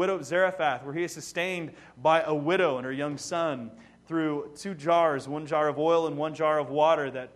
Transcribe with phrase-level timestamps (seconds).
[0.00, 1.72] widow of Zarephath, where he is sustained
[2.02, 3.70] by a widow and her young son
[4.06, 7.28] through two jars, one jar of oil and one jar of water that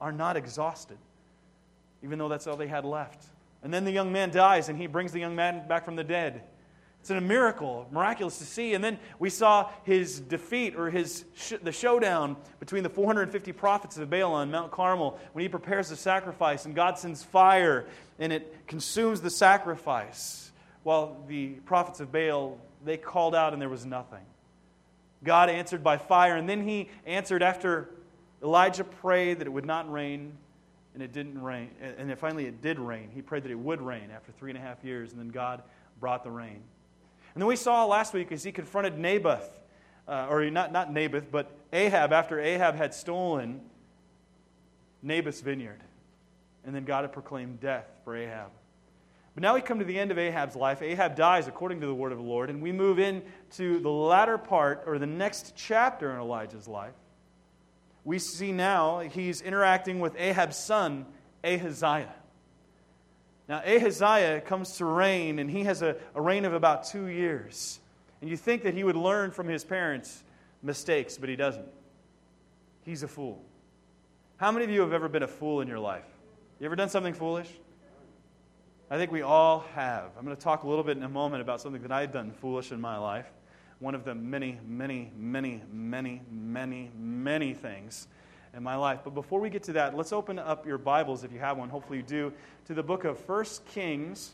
[0.00, 0.96] are not exhausted,
[2.02, 3.26] even though that's all they had left.
[3.62, 6.02] And then the young man dies, and he brings the young man back from the
[6.02, 6.42] dead.
[7.00, 8.72] It's a miracle, miraculous to see.
[8.72, 13.98] And then we saw his defeat or his sh- the showdown between the 450 prophets
[13.98, 17.86] of Baal on Mount Carmel when he prepares the sacrifice and God sends fire
[18.18, 20.49] and it consumes the sacrifice.
[20.82, 24.24] While the prophets of Baal, they called out and there was nothing.
[25.22, 26.36] God answered by fire.
[26.36, 27.90] And then he answered after
[28.42, 30.32] Elijah prayed that it would not rain,
[30.94, 31.70] and it didn't rain.
[31.98, 33.10] And then finally it did rain.
[33.14, 35.62] He prayed that it would rain after three and a half years, and then God
[36.00, 36.62] brought the rain.
[37.34, 39.48] And then we saw last week as he confronted Naboth,
[40.08, 43.60] uh, or not, not Naboth, but Ahab, after Ahab had stolen
[45.02, 45.80] Naboth's vineyard.
[46.64, 48.50] And then God had proclaimed death for Ahab.
[49.34, 50.82] But now we come to the end of Ahab's life.
[50.82, 54.38] Ahab dies according to the word of the Lord, and we move into the latter
[54.38, 56.94] part, or the next chapter in Elijah's life.
[58.04, 61.06] We see now he's interacting with Ahab's son,
[61.44, 62.14] Ahaziah.
[63.48, 67.80] Now, Ahaziah comes to reign, and he has a, a reign of about two years.
[68.20, 70.22] And you think that he would learn from his parents'
[70.62, 71.66] mistakes, but he doesn't.
[72.82, 73.42] He's a fool.
[74.36, 76.04] How many of you have ever been a fool in your life?
[76.58, 77.48] You ever done something foolish?
[78.92, 80.10] I think we all have.
[80.18, 82.32] I'm going to talk a little bit in a moment about something that I've done
[82.32, 83.26] foolish in my life.
[83.78, 88.08] One of the many, many, many, many, many, many things
[88.52, 88.98] in my life.
[89.04, 91.68] But before we get to that, let's open up your Bibles, if you have one,
[91.68, 92.32] hopefully you do,
[92.66, 94.32] to the book of First Kings,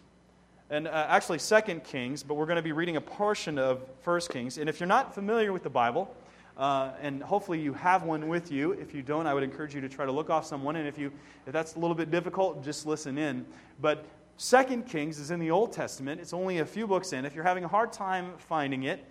[0.71, 4.31] and uh, actually Second Kings, but we're going to be reading a portion of First
[4.31, 4.57] Kings.
[4.57, 6.17] And if you're not familiar with the Bible,
[6.57, 8.73] uh, and hopefully you have one with you.
[8.73, 10.77] If you don't, I would encourage you to try to look off someone.
[10.77, 11.13] And if, you,
[11.47, 13.45] if that's a little bit difficult, just listen in.
[13.83, 14.07] But
[14.39, 16.21] Second Kings is in the Old Testament.
[16.21, 17.25] It's only a few books in.
[17.25, 19.03] If you're having a hard time finding it,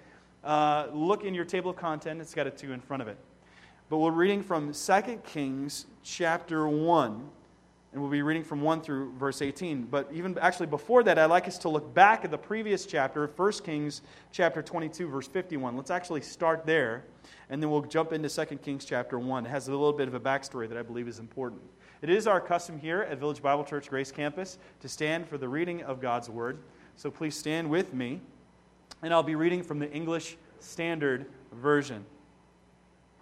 [0.44, 2.22] uh, look in your table of content.
[2.22, 3.18] It's got a two in front of it.
[3.90, 7.30] But we're reading from 2 Kings chapter 1,
[7.92, 9.86] and we'll be reading from 1 through verse 18.
[9.86, 13.26] But even actually before that, I'd like us to look back at the previous chapter,
[13.26, 15.76] 1 Kings chapter 22, verse 51.
[15.76, 17.04] Let's actually start there,
[17.50, 19.48] and then we'll jump into 2 Kings chapter 1.
[19.48, 21.64] It has a little bit of a backstory that I believe is important.
[22.06, 25.50] It is our custom here at Village Bible Church Grace Campus to stand for the
[25.50, 26.60] reading of God's Word.
[26.98, 28.22] So please stand with me,
[29.02, 32.06] and I'll be reading from the English Standard Version.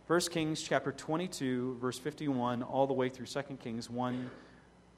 [0.08, 4.30] 1 Kings chapter 22, verse 51, all the way through 2 Kings 1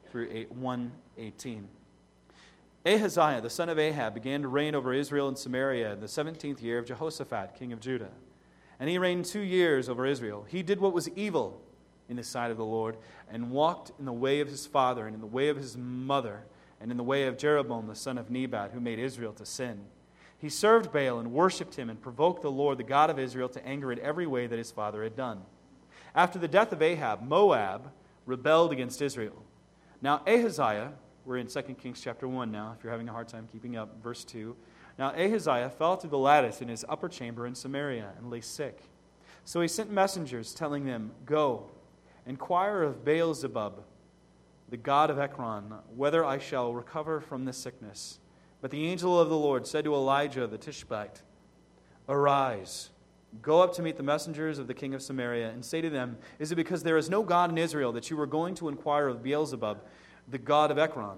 [0.10, 1.68] through 8, 118.
[2.88, 6.60] Ahaziah, the son of Ahab, began to reign over Israel and Samaria in the 17th
[6.60, 8.10] year of Jehoshaphat, king of Judah.
[8.80, 10.44] And he reigned two years over Israel.
[10.50, 11.62] He did what was evil
[12.10, 12.98] in the sight of the Lord,
[13.30, 16.44] and walked in the way of his father, and in the way of his mother,
[16.80, 19.86] and in the way of Jeroboam the son of Nebat, who made Israel to sin.
[20.38, 23.66] He served Baal and worshipped him and provoked the Lord, the God of Israel, to
[23.66, 25.42] anger in every way that his father had done.
[26.14, 27.92] After the death of Ahab, Moab
[28.26, 29.44] rebelled against Israel.
[30.02, 30.94] Now Ahaziah,
[31.26, 34.02] we're in 2 Kings chapter 1 now, if you're having a hard time keeping up,
[34.04, 34.56] verse 2.
[35.00, 38.84] Now Ahaziah fell through the lattice in his upper chamber in Samaria and lay sick.
[39.44, 41.70] So he sent messengers telling them, Go,
[42.26, 43.84] inquire of Beelzebub,
[44.70, 48.20] the god of Ekron, whether I shall recover from this sickness.
[48.62, 51.22] But the angel of the Lord said to Elijah the Tishbite,
[52.10, 52.90] Arise,
[53.42, 56.18] go up to meet the messengers of the king of Samaria, and say to them,
[56.40, 59.08] Is it because there is no God in Israel that you were going to inquire
[59.08, 59.82] of Beelzebub,
[60.28, 61.18] the god of Ekron?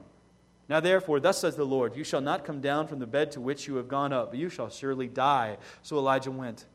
[0.70, 3.42] Now therefore, thus says the Lord, You shall not come down from the bed to
[3.42, 5.58] which you have gone up, but you shall surely die.
[5.82, 6.66] So Elijah went.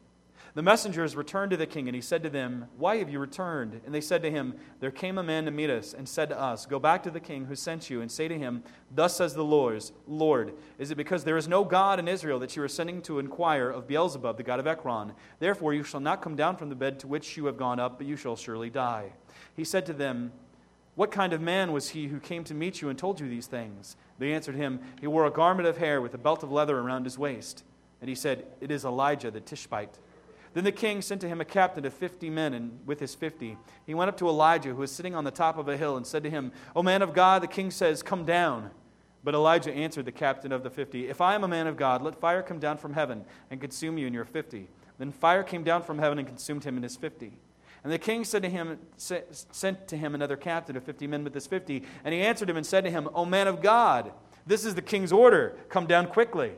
[0.55, 3.81] The messengers returned to the king, and he said to them, Why have you returned?
[3.87, 6.39] And they said to him, There came a man to meet us, and said to
[6.39, 8.63] us, Go back to the king who sent you, and say to him,
[8.95, 12.55] Thus says the Lord, Lord, is it because there is no God in Israel that
[12.55, 15.15] you are sending to inquire of Beelzebub, the god of Ekron?
[15.39, 17.97] Therefore you shall not come down from the bed to which you have gone up,
[17.97, 19.13] but you shall surely die.
[19.57, 20.33] He said to them,
[20.97, 23.47] What kind of man was he who came to meet you and told you these
[23.47, 23.97] things?
[24.19, 27.05] They answered him, He wore a garment of hair with a belt of leather around
[27.05, 27.65] his waist.
[28.03, 29.99] And he said, It is Elijah the Tishbite.
[30.55, 33.57] Then the king sent to him a captain of fifty men, and with his fifty,
[33.87, 36.07] he went up to Elijah, who was sitting on the top of a hill, and
[36.07, 38.71] said to him, O man of God, the king says, Come down.
[39.25, 42.03] But Elijah answered the captain of the fifty, If I am a man of God,
[42.03, 44.69] let fire come down from heaven and consume you and your fifty.
[44.99, 47.33] Then fire came down from heaven and consumed him and his fifty.
[47.85, 51.35] And the king said to him, sent to him another captain of fifty men with
[51.35, 51.83] his fifty.
[52.05, 54.13] And he answered him and said to him, O man of God,
[54.47, 55.57] this is the king's order.
[55.69, 56.53] Come down quickly.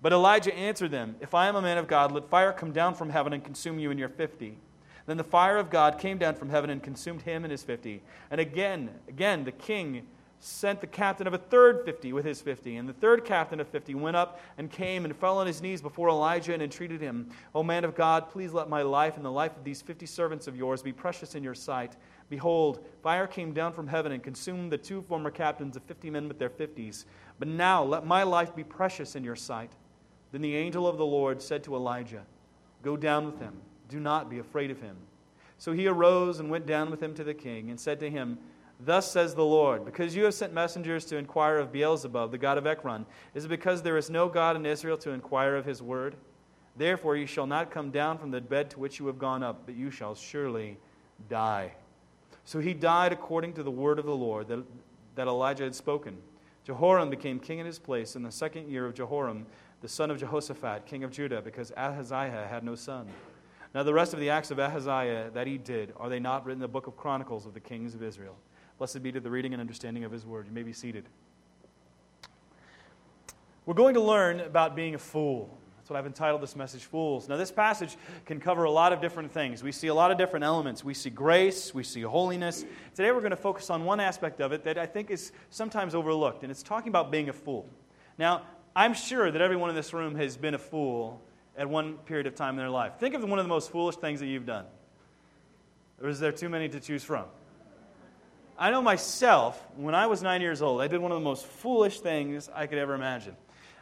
[0.00, 2.94] But Elijah answered them, If I am a man of God, let fire come down
[2.94, 4.58] from heaven and consume you and your fifty.
[5.06, 8.02] Then the fire of God came down from heaven and consumed him and his fifty.
[8.30, 10.06] And again, again, the king
[10.40, 12.76] sent the captain of a third 50 with his 50.
[12.76, 15.82] And the third captain of 50 went up and came and fell on his knees
[15.82, 19.32] before Elijah and entreated him, O man of God, please let my life and the
[19.32, 21.96] life of these 50 servants of yours be precious in your sight.
[22.30, 26.28] Behold, fire came down from heaven and consumed the two former captains of 50 men
[26.28, 27.04] with their 50s.
[27.38, 29.72] But now let my life be precious in your sight.
[30.32, 32.24] Then the angel of the Lord said to Elijah,
[32.82, 33.54] Go down with him.
[33.88, 34.96] Do not be afraid of him.
[35.58, 38.38] So he arose and went down with him to the king and said to him,
[38.80, 42.58] Thus says the Lord, because you have sent messengers to inquire of Beelzebub, the god
[42.58, 45.82] of Ekron, is it because there is no God in Israel to inquire of his
[45.82, 46.14] word?
[46.76, 49.62] Therefore you shall not come down from the bed to which you have gone up,
[49.66, 50.78] but you shall surely
[51.28, 51.72] die.
[52.44, 54.64] So he died according to the word of the Lord that,
[55.16, 56.16] that Elijah had spoken.
[56.64, 59.44] Jehoram became king in his place in the second year of Jehoram,
[59.80, 63.06] the son of Jehoshaphat, king of Judah, because Ahaziah had no son.
[63.74, 66.58] Now, the rest of the acts of Ahaziah that he did, are they not written
[66.58, 68.36] in the book of Chronicles of the kings of Israel?
[68.78, 70.46] Blessed be to the reading and understanding of his word.
[70.46, 71.04] You may be seated.
[73.66, 75.58] We're going to learn about being a fool.
[75.76, 77.28] That's what I've entitled this message, Fools.
[77.28, 79.62] Now, this passage can cover a lot of different things.
[79.62, 80.84] We see a lot of different elements.
[80.84, 82.64] We see grace, we see holiness.
[82.94, 85.94] Today, we're going to focus on one aspect of it that I think is sometimes
[85.94, 87.68] overlooked, and it's talking about being a fool.
[88.18, 88.42] Now,
[88.78, 91.20] I'm sure that everyone in this room has been a fool
[91.56, 92.92] at one period of time in their life.
[93.00, 94.66] Think of one of the most foolish things that you've done.
[96.00, 97.24] Or is there too many to choose from?
[98.56, 101.44] I know myself, when I was nine years old, I did one of the most
[101.46, 103.34] foolish things I could ever imagine.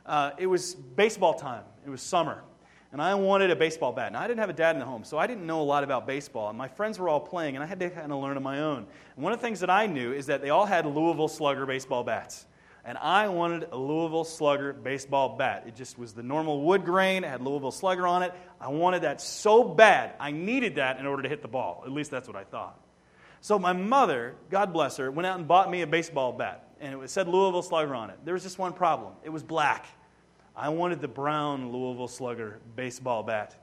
[0.07, 2.43] Uh, it was baseball time, it was summer,
[2.91, 4.13] and I wanted a baseball bat.
[4.13, 5.85] Now, I didn't have a dad in the home, so I didn't know a lot
[5.85, 8.39] about baseball, and my friends were all playing, and I had to kind of learn
[8.39, 8.87] on my own.
[9.15, 11.67] And one of the things that I knew is that they all had Louisville Slugger
[11.67, 12.46] baseball bats.
[12.87, 15.65] And I wanted a Louisville Slugger baseball bat.
[15.67, 18.33] It just was the normal wood grain, it had Louisville Slugger on it.
[18.61, 20.15] I wanted that so bad.
[20.21, 21.83] I needed that in order to hit the ball.
[21.85, 22.81] At least that's what I thought.
[23.41, 27.03] So my mother, God bless her, went out and bought me a baseball bat, and
[27.03, 28.19] it said Louisville Slugger on it.
[28.25, 29.87] There was just one problem it was black.
[30.55, 33.57] I wanted the brown Louisville Slugger baseball bat.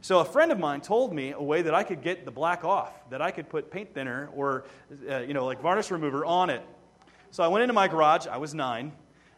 [0.00, 2.64] So a friend of mine told me a way that I could get the black
[2.64, 4.64] off, that I could put paint thinner or,
[5.10, 6.62] uh, you know, like varnish remover on it.
[7.32, 8.26] So I went into my garage.
[8.26, 8.90] I was nine.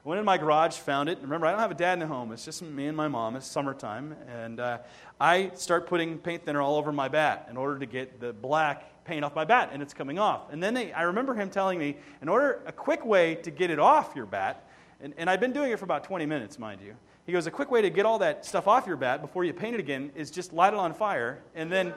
[0.04, 1.18] I went in my garage, found it.
[1.20, 2.32] Remember, I don't have a dad in the home.
[2.32, 3.36] It's just me and my mom.
[3.36, 4.16] It's summertime.
[4.28, 4.78] And uh,
[5.20, 9.04] I start putting paint thinner all over my bat in order to get the black
[9.04, 10.50] paint off my bat, and it's coming off.
[10.50, 13.70] And then they, I remember him telling me, in order, a quick way to get
[13.70, 14.66] it off your bat,
[15.00, 16.94] and, and I've been doing it for about 20 minutes, mind you.
[17.26, 19.52] He goes, a quick way to get all that stuff off your bat before you
[19.52, 21.92] paint it again is just light it on fire, and then,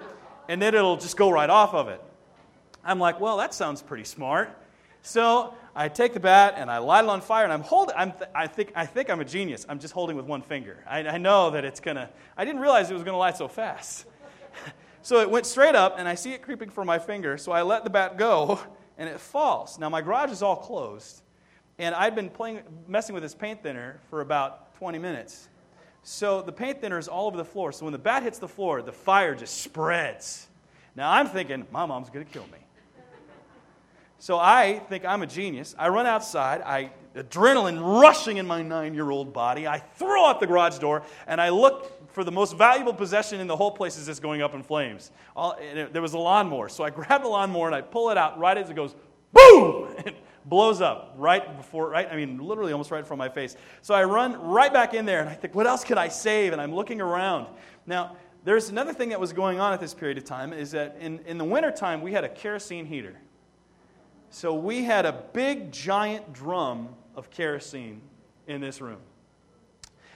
[0.50, 2.02] and then it'll just go right off of it.
[2.84, 4.56] I'm like, well, that sounds pretty smart.
[5.06, 7.96] So I take the bat and I light it on fire, and I'm holding.
[7.96, 9.64] I'm th- I think I think I'm a genius.
[9.70, 10.84] I'm just holding with one finger.
[10.90, 12.10] I, I know that it's gonna.
[12.36, 14.06] I didn't realize it was gonna light so fast.
[15.04, 17.38] So it went straight up, and I see it creeping from my finger.
[17.38, 18.60] So I let the bat go,
[18.98, 19.78] and it falls.
[19.78, 21.22] Now my garage is all closed,
[21.78, 25.48] and I'd been playing, messing with this paint thinner for about 20 minutes.
[26.02, 27.72] So the paint thinner is all over the floor.
[27.72, 30.48] So when the bat hits the floor, the fire just spreads.
[30.96, 32.65] Now I'm thinking, my mom's to kill me.
[34.26, 35.76] So I think I'm a genius.
[35.78, 39.68] I run outside, I adrenaline rushing in my nine year old body.
[39.68, 43.46] I throw out the garage door and I look for the most valuable possession in
[43.46, 45.12] the whole place is just going up in flames.
[45.36, 46.70] All, it, there was a lawnmower.
[46.70, 48.96] So I grab the lawnmower and I pull it out right as it goes
[49.32, 49.94] boom!
[50.08, 52.08] It blows up right before, right?
[52.10, 53.56] I mean, literally almost right in front of my face.
[53.84, 56.52] So I run right back in there and I think, what else could I save?
[56.52, 57.46] And I'm looking around.
[57.86, 60.98] Now, there's another thing that was going on at this period of time is that
[61.00, 63.20] in, in the wintertime, we had a kerosene heater.
[64.36, 68.02] So we had a big, giant drum of kerosene
[68.48, 69.00] in this room.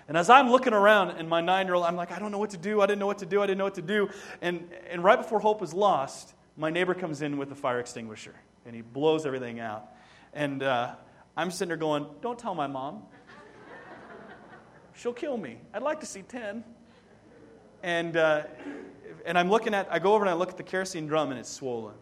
[0.09, 2.38] And as I'm looking around, and my nine year old, I'm like, I don't know
[2.38, 2.81] what to do.
[2.81, 3.41] I didn't know what to do.
[3.41, 4.09] I didn't know what to do.
[4.41, 8.35] And, and right before hope was lost, my neighbor comes in with a fire extinguisher
[8.65, 9.88] and he blows everything out.
[10.33, 10.95] And uh,
[11.38, 13.03] I'm sitting there going, Don't tell my mom.
[14.95, 15.59] She'll kill me.
[15.73, 16.65] I'd like to see 10.
[17.83, 18.43] And, uh,
[19.25, 21.39] and I'm looking at, I go over and I look at the kerosene drum and
[21.39, 21.95] it's swollen.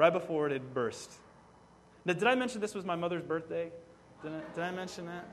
[0.00, 1.12] Right before it had burst.
[2.06, 3.70] Now, did I mention this was my mother's birthday?
[4.22, 5.28] Did I, did I mention that?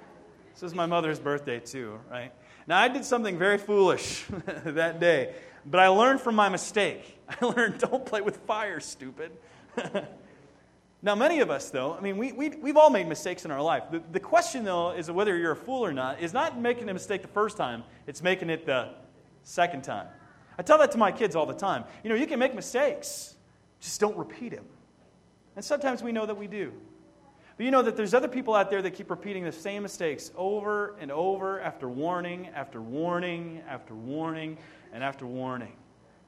[0.52, 2.34] This was my mother's birthday, too, right?
[2.68, 4.26] Now, I did something very foolish
[4.66, 5.34] that day,
[5.66, 7.18] but I learned from my mistake.
[7.42, 9.32] I learned don't play with fire, stupid.
[11.02, 13.62] now, many of us, though, I mean, we, we, we've all made mistakes in our
[13.62, 13.84] life.
[13.90, 16.94] The, the question, though, is whether you're a fool or not, is not making a
[16.94, 18.90] mistake the first time, it's making it the
[19.44, 20.08] second time.
[20.58, 21.86] I tell that to my kids all the time.
[22.04, 23.37] You know, you can make mistakes,
[23.80, 24.66] just don't repeat them.
[25.56, 26.72] And sometimes we know that we do.
[27.58, 30.32] But you know that there's other people out there that keep repeating the same mistakes
[30.36, 34.58] over and over after warning, after warning, after warning,
[34.94, 35.74] and after warning.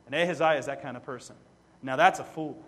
[0.07, 1.35] And Ahaziah is that kind of person.
[1.83, 2.63] Now, that's a fool.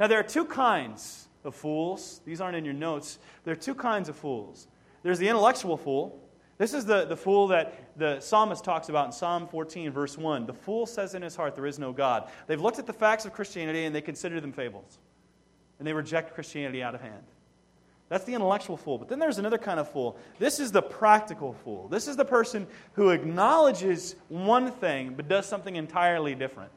[0.00, 2.20] Now, there are two kinds of fools.
[2.24, 3.20] These aren't in your notes.
[3.44, 4.66] There are two kinds of fools.
[5.04, 6.20] There's the intellectual fool.
[6.58, 10.46] This is the, the fool that the psalmist talks about in Psalm 14, verse 1.
[10.46, 12.30] The fool says in his heart, There is no God.
[12.46, 14.98] They've looked at the facts of Christianity and they consider them fables.
[15.78, 17.24] And they reject Christianity out of hand.
[18.08, 18.98] That's the intellectual fool.
[18.98, 20.16] But then there's another kind of fool.
[20.38, 21.88] This is the practical fool.
[21.88, 26.70] This is the person who acknowledges one thing but does something entirely different.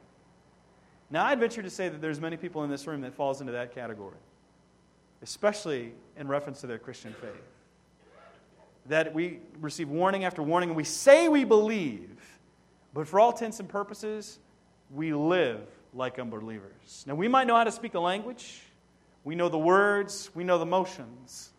[1.12, 3.54] Now, I'd venture to say that there's many people in this room that falls into
[3.54, 4.18] that category,
[5.22, 7.59] especially in reference to their Christian faith.
[8.89, 12.10] That we receive warning after warning, and we say we believe,
[12.93, 14.39] but for all intents and purposes,
[14.91, 15.62] we live
[15.93, 17.05] like unbelievers.
[17.08, 18.62] Now, we might know how to speak the language,
[19.24, 21.51] we know the words, we know the motions,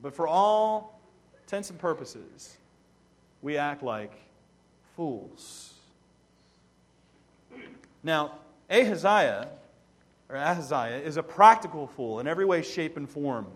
[0.00, 1.00] but for all
[1.42, 2.56] intents and purposes,
[3.42, 4.12] we act like
[4.96, 5.74] fools.
[8.04, 8.38] Now,
[8.70, 9.48] Ahaziah,
[10.28, 13.46] or Ahaziah, is a practical fool in every way, shape, and form.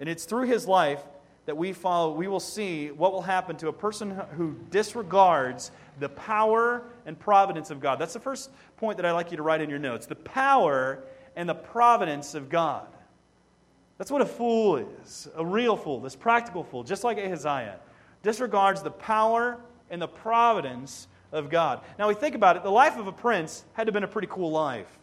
[0.00, 1.02] And it's through his life
[1.46, 6.08] that we follow, we will see what will happen to a person who disregards the
[6.08, 7.98] power and providence of God.
[7.98, 10.06] That's the first point that I'd like you to write in your notes.
[10.06, 11.02] The power
[11.34, 12.86] and the providence of God.
[13.98, 17.78] That's what a fool is a real fool, this practical fool, just like Ahaziah,
[18.22, 19.58] disregards the power
[19.90, 21.80] and the providence of God.
[21.98, 24.08] Now, we think about it, the life of a prince had to have been a
[24.08, 24.98] pretty cool life.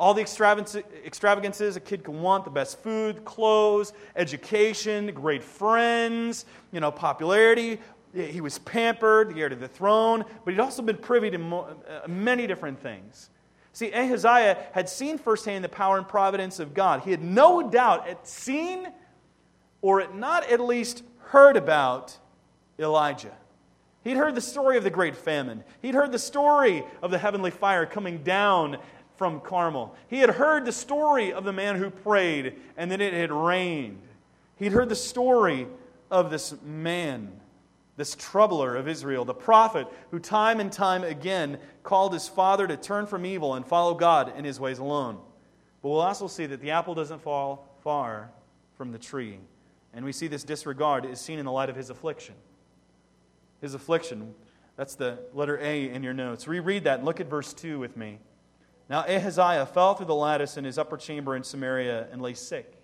[0.00, 6.80] All the extravagances a kid can want the best food, clothes, education, great friends, you
[6.80, 7.78] know, popularity.
[8.14, 12.08] He was pampered, the heir to the throne, but he'd also been privy to uh,
[12.08, 13.28] many different things.
[13.74, 17.02] See, Ahaziah had seen firsthand the power and providence of God.
[17.02, 18.88] He had no doubt at seen
[19.82, 22.16] or at not at least heard about
[22.78, 23.36] Elijah.
[24.02, 25.62] He'd heard the story of the great famine.
[25.82, 28.78] He'd heard the story of the heavenly fire coming down
[29.20, 29.94] from Carmel.
[30.08, 34.00] He had heard the story of the man who prayed and then it had rained.
[34.56, 35.66] He'd heard the story
[36.10, 37.30] of this man,
[37.98, 42.78] this troubler of Israel, the prophet who time and time again called his father to
[42.78, 45.18] turn from evil and follow God in his ways alone.
[45.82, 48.30] But we'll also see that the apple doesn't fall far
[48.78, 49.38] from the tree.
[49.92, 52.36] And we see this disregard is seen in the light of his affliction
[53.60, 54.34] his affliction.
[54.76, 56.48] That's the letter A in your notes.
[56.48, 58.18] Reread that and look at verse 2 with me.
[58.90, 62.76] Now Ahaziah fell through the lattice in his upper chamber in Samaria and lay sick.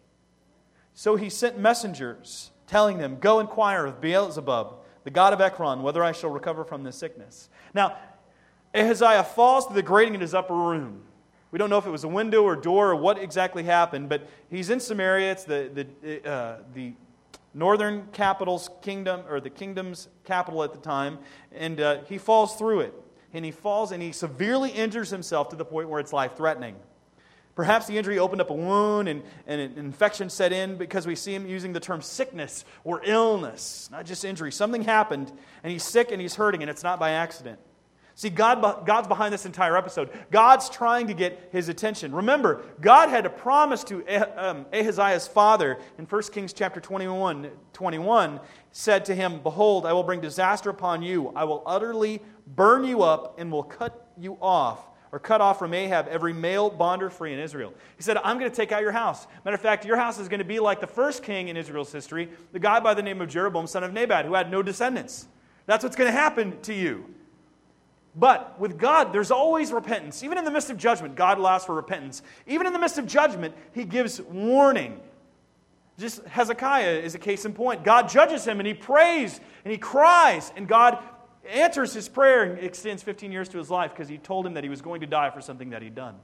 [0.94, 6.04] So he sent messengers, telling them, Go inquire of Beelzebub, the god of Ekron, whether
[6.04, 7.50] I shall recover from this sickness.
[7.74, 7.96] Now,
[8.72, 11.02] Ahaziah falls through the grating in his upper room.
[11.50, 14.28] We don't know if it was a window or door or what exactly happened, but
[14.48, 15.32] he's in Samaria.
[15.32, 16.92] It's the, the, uh, the
[17.52, 21.18] northern capital's kingdom, or the kingdom's capital at the time,
[21.52, 22.94] and uh, he falls through it.
[23.32, 26.76] And he falls and he severely injures himself to the point where it's life threatening.
[27.56, 31.16] Perhaps the injury opened up a wound and, and an infection set in because we
[31.16, 34.52] see him using the term sickness or illness, not just injury.
[34.52, 37.58] Something happened and he's sick and he's hurting, and it's not by accident.
[38.14, 40.08] See, God, God's behind this entire episode.
[40.30, 42.14] God's trying to get his attention.
[42.14, 44.06] Remember, God had a promise to
[44.38, 48.40] um, Ahaziah's father in 1 Kings chapter 21, 21,
[48.72, 51.30] said to him, Behold, I will bring disaster upon you.
[51.36, 55.72] I will utterly burn you up and will cut you off, or cut off from
[55.72, 57.72] Ahab every male bond or free in Israel.
[57.96, 59.26] He said, I'm going to take out your house.
[59.44, 61.92] Matter of fact, your house is going to be like the first king in Israel's
[61.92, 65.26] history, the guy by the name of Jeroboam, son of Nebat, who had no descendants.
[65.66, 67.06] That's what's going to happen to you.
[68.14, 70.22] But with God, there's always repentance.
[70.22, 72.22] Even in the midst of judgment, God allows for repentance.
[72.46, 75.00] Even in the midst of judgment, He gives warning.
[75.98, 77.84] Just Hezekiah is a case in point.
[77.84, 81.02] God judges him and he prays and he cries, and God
[81.48, 84.64] answers his prayer and extends 15 years to his life because he told him that
[84.64, 86.16] he was going to die for something that he'd done.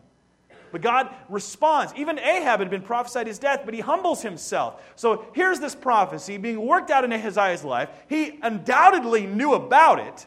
[0.72, 1.92] But God responds.
[1.96, 4.82] Even Ahab had been prophesied his death, but he humbles himself.
[4.96, 7.90] So here's this prophecy being worked out in Ahaziah's life.
[8.08, 10.26] He undoubtedly knew about it.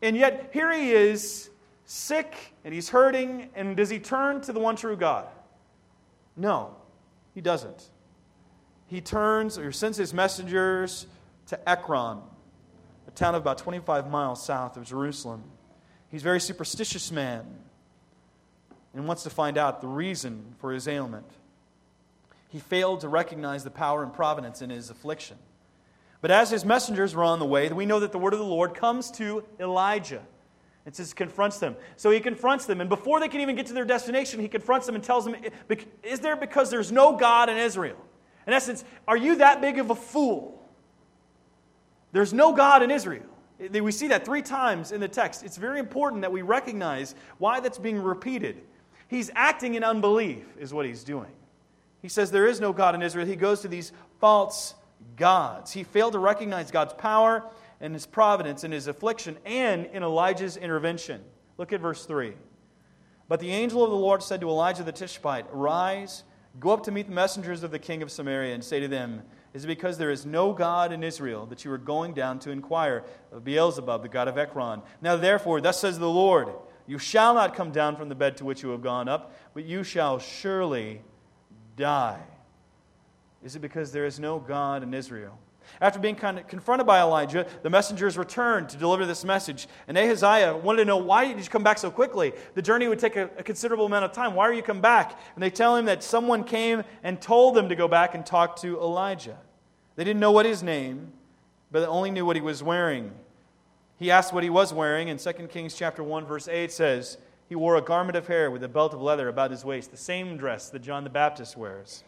[0.00, 1.50] And yet, here he is,
[1.84, 5.26] sick, and he's hurting, and does he turn to the one true God?
[6.36, 6.76] No,
[7.34, 7.90] he doesn't.
[8.86, 11.06] He turns or sends his messengers
[11.46, 12.20] to Ekron,
[13.18, 15.42] town of about 25 miles south of Jerusalem.
[16.10, 17.44] He's a very superstitious man
[18.94, 21.26] and wants to find out the reason for his ailment.
[22.48, 25.36] He failed to recognize the power and providence in his affliction.
[26.20, 28.44] But as his messengers were on the way, we know that the word of the
[28.44, 30.22] Lord comes to Elijah.
[30.86, 31.76] It says confronts them.
[31.96, 34.86] So he confronts them, and before they can even get to their destination, he confronts
[34.86, 35.36] them and tells them,
[36.02, 37.98] Is there because there's no God in Israel?
[38.46, 40.57] In essence, are you that big of a fool?
[42.12, 43.26] There's no God in Israel.
[43.58, 45.42] We see that three times in the text.
[45.42, 48.62] It's very important that we recognize why that's being repeated.
[49.08, 51.32] He's acting in unbelief, is what he's doing.
[52.00, 53.26] He says there is no God in Israel.
[53.26, 54.74] He goes to these false
[55.16, 55.72] gods.
[55.72, 57.44] He failed to recognize God's power
[57.80, 61.20] and his providence in his affliction and in Elijah's intervention.
[61.56, 62.34] Look at verse 3.
[63.28, 66.24] But the angel of the Lord said to Elijah the Tishbite, Rise,
[66.60, 69.22] go up to meet the messengers of the king of Samaria, and say to them,
[69.54, 72.50] Is it because there is no God in Israel that you are going down to
[72.50, 74.82] inquire of Beelzebub, the god of Ekron?
[75.00, 76.48] Now therefore, thus says the Lord,
[76.86, 79.64] You shall not come down from the bed to which you have gone up, but
[79.64, 81.02] you shall surely
[81.76, 82.20] die.
[83.42, 85.38] Is it because there is no God in Israel?
[85.80, 89.68] After being confronted by Elijah, the messengers returned to deliver this message.
[89.86, 92.32] And Ahaziah wanted to know, why did you come back so quickly?
[92.54, 94.34] The journey would take a, a, considerable amount of time.
[94.34, 95.18] Why are you come back?
[95.34, 98.56] And they tell him that someone came and told them to go back and talk
[98.62, 99.38] to Elijah.
[99.96, 101.12] They didn't know what his name,
[101.70, 103.12] but they only knew what he was wearing.
[103.98, 107.56] He asked what he was wearing, and 2 Kings chapter 1, verse 8 says, He
[107.56, 110.36] wore a garment of hair with a belt of leather about his waist, the same
[110.36, 112.04] dress that John the Baptist wears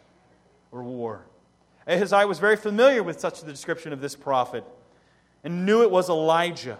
[0.71, 1.25] or wore.
[1.87, 4.63] Ahaziah was very familiar with such a description of this prophet
[5.43, 6.77] and knew it was Elijah.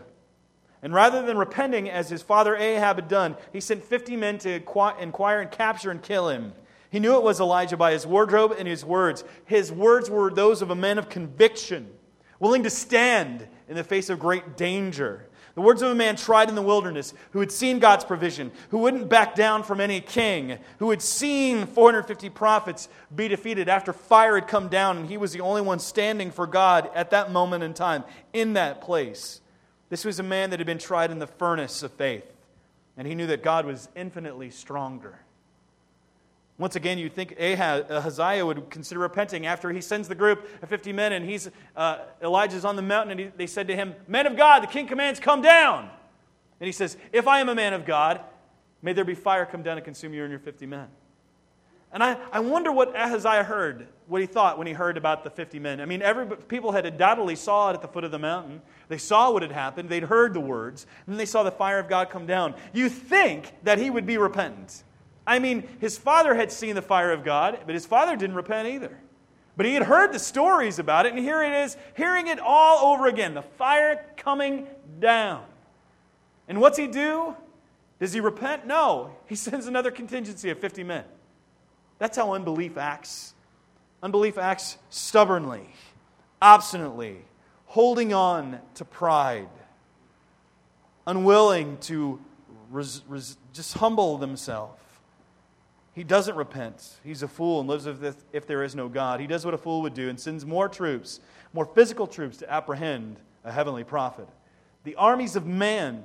[0.83, 4.51] And rather than repenting as his father Ahab had done, he sent 50 men to
[4.53, 6.53] inquire and capture and kill him.
[6.89, 9.23] He knew it was Elijah by his wardrobe and his words.
[9.45, 11.89] His words were those of a man of conviction,
[12.39, 15.27] willing to stand in the face of great danger.
[15.53, 18.77] The words of a man tried in the wilderness, who had seen God's provision, who
[18.79, 24.35] wouldn't back down from any king, who had seen 450 prophets be defeated after fire
[24.35, 27.63] had come down, and he was the only one standing for God at that moment
[27.63, 29.41] in time, in that place.
[29.89, 32.31] This was a man that had been tried in the furnace of faith,
[32.95, 35.19] and he knew that God was infinitely stronger.
[36.61, 40.93] Once again, you think Ahaziah would consider repenting after he sends the group of 50
[40.93, 44.27] men and he's, uh, Elijah's on the mountain and he, they said to him, Men
[44.27, 45.89] of God, the king commands, come down.
[46.59, 48.21] And he says, If I am a man of God,
[48.83, 50.87] may there be fire come down and consume you and your 50 men.
[51.91, 55.31] And I, I wonder what Ahaziah heard, what he thought when he heard about the
[55.31, 55.81] 50 men.
[55.81, 58.61] I mean, every, people had undoubtedly saw it at the foot of the mountain.
[58.87, 59.89] They saw what had happened.
[59.89, 60.85] They'd heard the words.
[61.07, 62.53] And then they saw the fire of God come down.
[62.71, 64.83] You think that he would be repentant.
[65.31, 68.67] I mean, his father had seen the fire of God, but his father didn't repent
[68.67, 68.99] either.
[69.55, 72.93] But he had heard the stories about it, and here it is, hearing it all
[72.93, 74.67] over again the fire coming
[74.99, 75.45] down.
[76.49, 77.33] And what's he do?
[77.97, 78.67] Does he repent?
[78.67, 79.15] No.
[79.25, 81.05] He sends another contingency of 50 men.
[81.97, 83.33] That's how unbelief acts.
[84.03, 85.69] Unbelief acts stubbornly,
[86.41, 87.19] obstinately,
[87.67, 89.47] holding on to pride,
[91.07, 92.19] unwilling to
[92.69, 94.73] res- res- just humble themselves.
[95.93, 96.99] He doesn't repent.
[97.03, 99.19] He's a fool and lives as if there is no God.
[99.19, 101.19] He does what a fool would do and sends more troops,
[101.53, 104.29] more physical troops, to apprehend a heavenly prophet.
[104.83, 106.03] The armies of man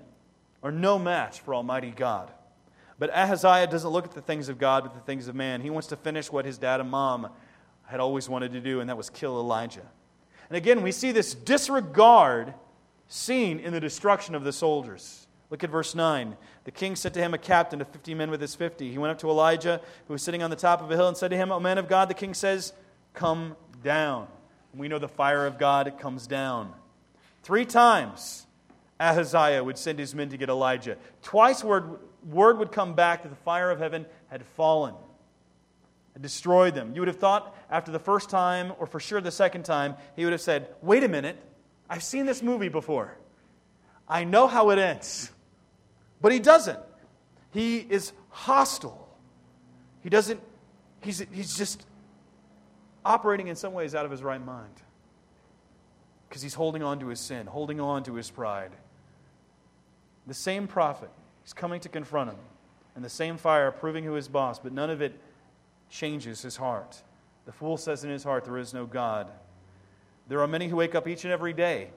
[0.62, 2.32] are no match for Almighty God.
[2.98, 5.60] But Ahaziah doesn't look at the things of God, but the things of man.
[5.60, 7.28] He wants to finish what his dad and mom
[7.84, 9.86] had always wanted to do, and that was kill Elijah.
[10.48, 12.54] And again, we see this disregard
[13.06, 15.25] seen in the destruction of the soldiers.
[15.50, 16.36] Look at verse 9.
[16.64, 18.90] The king said to him, A captain of 50 men with his 50.
[18.90, 21.16] He went up to Elijah, who was sitting on the top of a hill, and
[21.16, 22.72] said to him, O man of God, the king says,
[23.14, 24.26] Come down.
[24.72, 26.72] And we know the fire of God comes down.
[27.42, 28.46] Three times
[28.98, 30.96] Ahaziah would send his men to get Elijah.
[31.22, 34.94] Twice word, word would come back that the fire of heaven had fallen,
[36.14, 36.92] had destroyed them.
[36.94, 40.24] You would have thought after the first time, or for sure the second time, he
[40.24, 41.36] would have said, Wait a minute,
[41.88, 43.16] I've seen this movie before.
[44.08, 45.30] I know how it ends.
[46.20, 46.78] But he doesn't.
[47.52, 49.08] He is hostile.
[50.02, 50.40] He doesn't,
[51.00, 51.86] he's, he's just
[53.04, 54.82] operating in some ways out of his right mind
[56.28, 58.72] because he's holding on to his sin, holding on to his pride.
[60.26, 61.10] The same prophet
[61.44, 62.38] is coming to confront him,
[62.94, 65.18] and the same fire proving who his boss, but none of it
[65.88, 67.02] changes his heart.
[67.44, 69.30] The fool says in his heart, There is no God.
[70.28, 71.90] There are many who wake up each and every day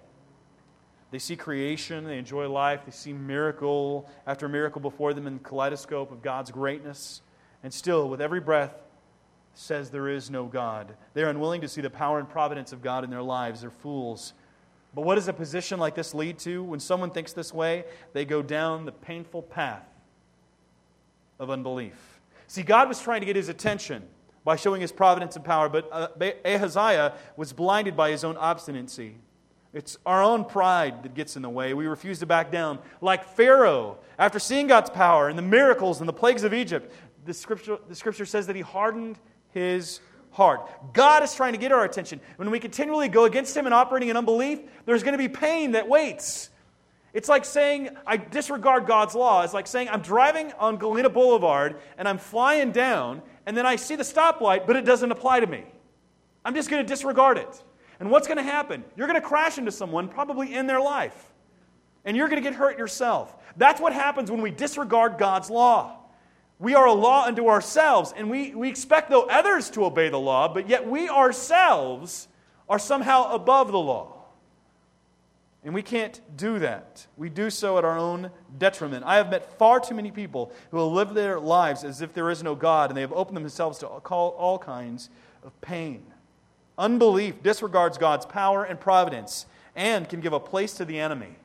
[1.12, 5.43] they see creation, they enjoy life, they see miracle after miracle before them in the
[5.43, 7.22] kaleidoscope of God's greatness.
[7.63, 8.74] And still, with every breath,
[9.54, 10.95] says there is no God.
[11.13, 13.62] They're unwilling to see the power and providence of God in their lives.
[13.62, 14.34] They're fools.
[14.93, 16.63] But what does a position like this lead to?
[16.63, 19.86] When someone thinks this way, they go down the painful path
[21.39, 22.22] of unbelief.
[22.48, 24.04] See, God was trying to get his attention
[24.43, 26.08] by showing his providence and power, but uh,
[26.45, 29.15] Ahaziah was blinded by his own obstinacy.
[29.73, 31.73] It's our own pride that gets in the way.
[31.73, 32.79] We refuse to back down.
[33.01, 36.91] Like Pharaoh, after seeing God's power and the miracles and the plagues of Egypt,
[37.25, 39.19] the scripture, the scripture says that he hardened
[39.51, 39.99] his
[40.32, 40.93] heart.
[40.93, 42.19] God is trying to get our attention.
[42.38, 45.71] When we continually go against him and operating in unbelief, there's going to be pain
[45.71, 46.49] that waits.
[47.13, 49.43] It's like saying, I disregard God's law.
[49.43, 53.75] It's like saying, I'm driving on Galena Boulevard and I'm flying down and then I
[53.75, 55.63] see the stoplight, but it doesn't apply to me.
[56.45, 57.63] I'm just going to disregard it.
[57.99, 58.83] And what's going to happen?
[58.95, 61.33] You're going to crash into someone, probably in their life,
[62.05, 63.35] and you're going to get hurt yourself.
[63.57, 65.97] That's what happens when we disregard God's law.
[66.59, 70.19] We are a law unto ourselves, and we, we expect, though, others to obey the
[70.19, 72.27] law, but yet we ourselves
[72.67, 74.15] are somehow above the law.
[75.63, 77.05] And we can't do that.
[77.17, 79.03] We do so at our own detriment.
[79.05, 82.29] I have met far too many people who have lived their lives as if there
[82.29, 85.09] is no God, and they have opened themselves to all kinds
[85.43, 86.03] of pain.
[86.80, 91.36] Unbelief disregards God's power and providence and can give a place to the enemy.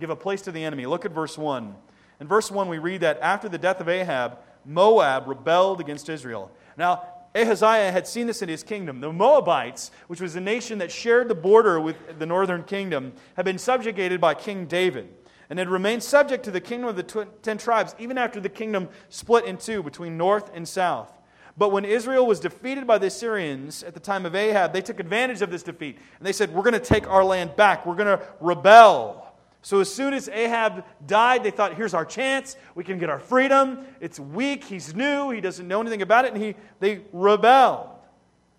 [0.00, 0.86] Give a place to the enemy.
[0.86, 1.74] Look at verse 1.
[2.20, 6.50] In verse 1, we read that after the death of Ahab, Moab rebelled against Israel.
[6.78, 7.02] Now,
[7.34, 9.00] Ahaziah had seen this in his kingdom.
[9.00, 13.44] The Moabites, which was a nation that shared the border with the northern kingdom, had
[13.44, 15.08] been subjugated by King David
[15.50, 18.88] and had remained subject to the kingdom of the ten tribes even after the kingdom
[19.10, 21.12] split in two between north and south.
[21.56, 24.98] But when Israel was defeated by the Assyrians at the time of Ahab, they took
[24.98, 27.86] advantage of this defeat and they said, We're going to take our land back.
[27.86, 29.24] We're going to rebel.
[29.62, 32.56] So as soon as Ahab died, they thought, here's our chance.
[32.74, 33.86] We can get our freedom.
[33.98, 34.62] It's weak.
[34.62, 35.30] He's new.
[35.30, 36.34] He doesn't know anything about it.
[36.34, 37.88] And he, they rebelled.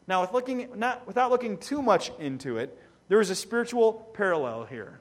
[0.07, 2.75] Now, with looking, not, without looking too much into it,
[3.07, 4.99] there is a spiritual parallel here.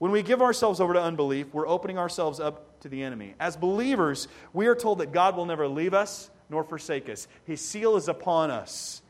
[0.00, 3.34] When we give ourselves over to unbelief, we're opening ourselves up to the enemy.
[3.38, 7.26] As believers, we are told that God will never leave us nor forsake us.
[7.44, 9.02] His seal is upon us.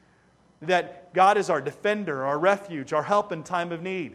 [0.62, 4.14] That God is our defender, our refuge, our help in time of need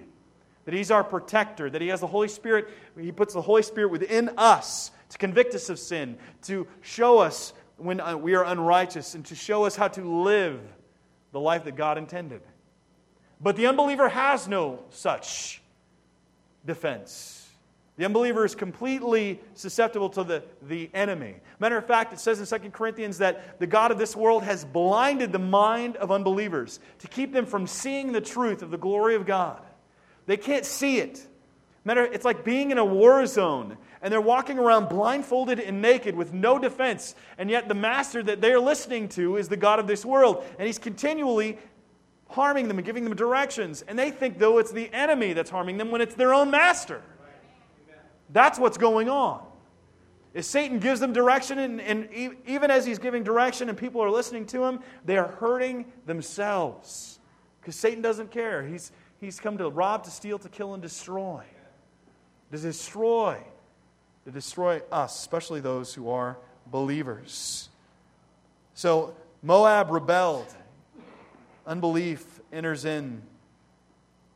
[0.67, 2.67] that He's our protector, that He has the Holy Spirit,
[2.99, 7.53] He puts the Holy Spirit within us to convict us of sin, to show us
[7.77, 10.59] when uh, we are unrighteous, and to show us how to live
[11.31, 12.41] the life that God intended.
[13.39, 15.61] But the unbeliever has no such
[16.65, 17.36] defense.
[17.97, 21.35] The unbeliever is completely susceptible to the, the enemy.
[21.59, 24.63] Matter of fact, it says in 2 Corinthians that the God of this world has
[24.63, 29.15] blinded the mind of unbelievers to keep them from seeing the truth of the glory
[29.15, 29.61] of God.
[30.27, 31.25] They can't see it.
[31.85, 36.15] Matter, it's like being in a war zone and they're walking around blindfolded and naked
[36.15, 37.15] with no defense.
[37.37, 40.43] And yet the master that they're listening to is the God of this world.
[40.59, 41.57] And he's continually
[42.29, 43.83] harming them and giving them directions.
[43.87, 47.01] And they think, though, it's the enemy that's harming them when it's their own master.
[48.29, 49.43] That's what's going on.
[50.33, 52.09] Is Satan gives them direction, and, and
[52.45, 57.19] even as he's giving direction and people are listening to him, they are hurting themselves.
[57.59, 58.63] Because Satan doesn't care.
[58.63, 61.43] He's, He's come to rob, to steal, to kill, and destroy.
[62.51, 63.37] To destroy.
[64.25, 66.37] To destroy us, especially those who are
[66.67, 67.69] believers.
[68.73, 70.53] So Moab rebelled.
[71.65, 73.21] Unbelief enters in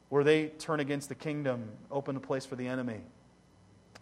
[0.10, 3.02] where they turn against the kingdom, open a place for the enemy.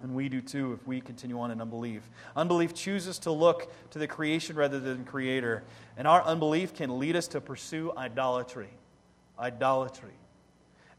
[0.02, 2.10] And we do too if we continue on in unbelief.
[2.36, 5.64] Unbelief chooses to look to the creation rather than creator.
[5.98, 8.70] And our unbelief can lead us to pursue idolatry.
[9.38, 10.14] Idolatry.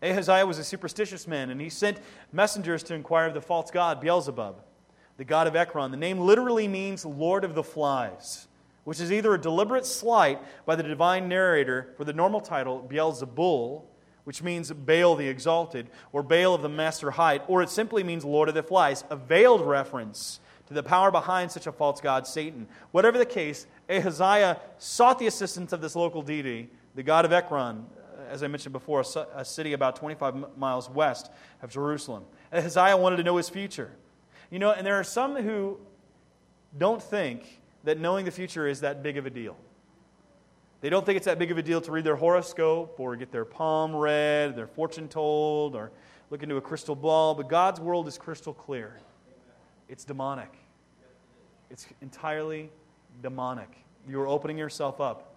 [0.02, 1.98] Ahaziah was a superstitious man, and he sent
[2.32, 4.56] messengers to inquire of the false god, Beelzebub,
[5.18, 5.90] the god of Ekron.
[5.90, 8.48] The name literally means Lord of the Flies,
[8.84, 13.82] which is either a deliberate slight by the divine narrator for the normal title, Beelzebul,
[14.24, 18.24] which means Baal the Exalted, or Baal of the Master Height, or it simply means
[18.24, 22.26] Lord of the Flies, a veiled reference to the power behind such a false god,
[22.26, 22.68] Satan.
[22.92, 27.84] Whatever the case, Ahaziah sought the assistance of this local deity, the god of Ekron,
[27.96, 29.02] uh, as I mentioned before,
[29.34, 31.30] a, city about 25 miles west
[31.62, 32.24] of Jerusalem.
[32.52, 33.90] Ahaziah wanted to know his future.
[34.50, 35.78] You know, and there are some who
[36.78, 39.56] don't think that knowing the future is that big of a deal.
[40.80, 43.30] They don't think it's that big of a deal to read their horoscope or get
[43.30, 45.90] their palm read, their fortune told, or
[46.30, 47.34] look into a crystal ball.
[47.34, 48.96] But God's world is crystal clear.
[49.88, 50.52] It's demonic.
[51.70, 52.70] It's entirely
[53.22, 53.68] demonic.
[54.08, 55.34] You are opening yourself up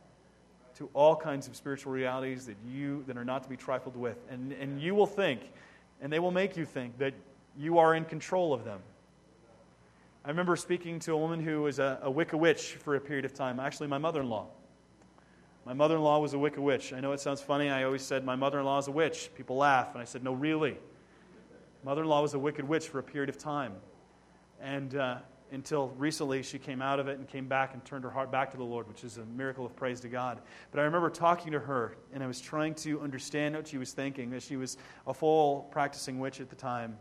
[0.77, 4.17] to all kinds of spiritual realities that you that are not to be trifled with.
[4.29, 5.41] And, and you will think,
[6.01, 7.13] and they will make you think, that
[7.58, 8.79] you are in control of them.
[10.25, 13.25] I remember speaking to a woman who was a, a Wicca witch for a period
[13.25, 14.47] of time, actually, my mother in law.
[15.65, 16.91] My mother in law was a wicked witch.
[16.91, 17.69] I know it sounds funny.
[17.69, 19.30] I always said, My mother in law is a witch.
[19.36, 19.93] People laugh.
[19.93, 20.78] And I said, No, really.
[21.84, 23.73] Mother in law was a wicked witch for a period of time.
[24.62, 25.17] And uh,
[25.54, 28.52] until recently she came out of it and came back and turned her heart back
[28.52, 30.41] to the Lord, which is a miracle of praise to God.
[30.71, 33.93] But I remember talking to her and I was trying to understand what she was
[33.93, 36.97] thinking, that she was a full practicing witch at the time.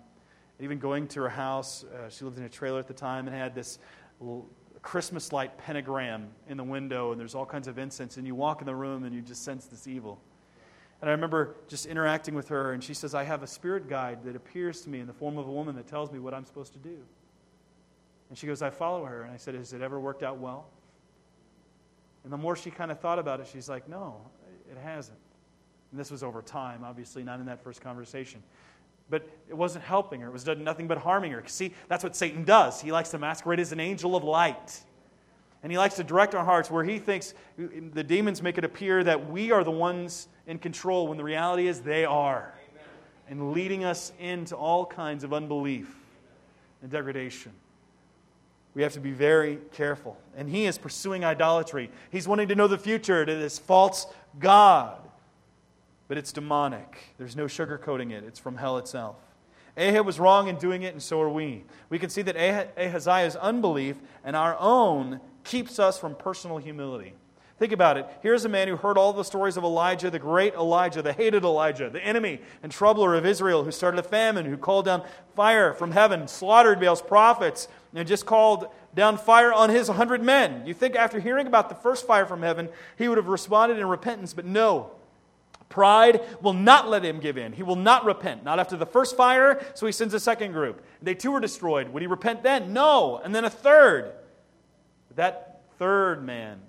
[0.59, 3.27] And Even going to her house, uh, she lived in a trailer at the time
[3.27, 3.79] and had this
[4.83, 8.61] Christmas light pentagram in the window, and there's all kinds of incense, and you walk
[8.61, 10.21] in the room and you just sense this evil.
[11.01, 14.25] And I remember just interacting with her, and she says, I have a spirit guide
[14.25, 16.45] that appears to me in the form of a woman that tells me what I'm
[16.45, 16.99] supposed to do.
[18.29, 19.23] And she goes, I follow her.
[19.23, 20.67] And I said, Has it ever worked out well?
[22.25, 24.17] And the more she kind of thought about it, she's like, no,
[24.71, 25.19] it hasn't.
[25.91, 28.43] And this was over time, obviously, not in that first conversation.
[29.13, 30.29] But it wasn't helping her.
[30.29, 31.43] It was doing nothing but harming her.
[31.45, 32.81] See, that's what Satan does.
[32.81, 34.83] He likes to masquerade as an angel of light.
[35.63, 39.05] And he likes to direct our hearts where he thinks the demons make it appear
[39.05, 42.55] that we are the ones in control when the reality is they are.
[43.29, 45.95] And leading us into all kinds of unbelief
[46.81, 47.53] and degradation.
[48.75, 50.17] We have to be very careful.
[50.35, 51.91] And he is pursuing idolatry.
[52.11, 54.07] He's wanting to know the future to this false
[54.39, 54.97] God.
[56.13, 57.15] But it's demonic.
[57.17, 59.17] There's no sugarcoating it, it's from hell itself.
[59.79, 61.65] Ahab was wrong in doing it, and so are we.
[61.89, 62.37] We can see that
[62.77, 67.15] Ahaziah's unbelief and our own keeps us from personal humility.
[67.59, 68.07] Think about it.
[68.21, 71.45] Here's a man who heard all the stories of Elijah, the great Elijah, the hated
[71.45, 75.73] Elijah, the enemy and troubler of Israel, who started a famine, who called down fire
[75.73, 80.67] from heaven, slaughtered Baal's prophets, and just called down fire on his hundred men.
[80.67, 83.87] You think after hearing about the first fire from heaven, he would have responded in
[83.87, 84.91] repentance, but no.
[85.73, 87.55] Pride will not let him give in.
[87.55, 88.45] He will not repent.
[88.45, 90.85] Not after the first fire, so he sends a second group.
[91.01, 91.89] They too were destroyed.
[91.89, 92.75] Would he repent then?
[92.75, 93.17] No.
[93.25, 94.13] And then a third.
[95.17, 96.61] That third man,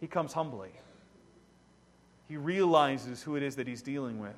[0.00, 0.70] he comes humbly.
[2.28, 4.34] He realizes who it is that he's dealing with.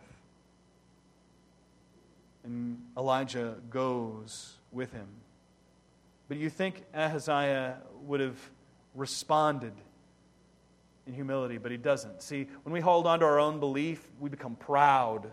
[2.44, 5.09] And Elijah goes with him.
[6.29, 8.38] But you think Ahaziah would have
[8.94, 9.72] responded
[11.06, 12.22] in humility, but he doesn't.
[12.22, 15.30] See, when we hold on to our own belief, we become proud.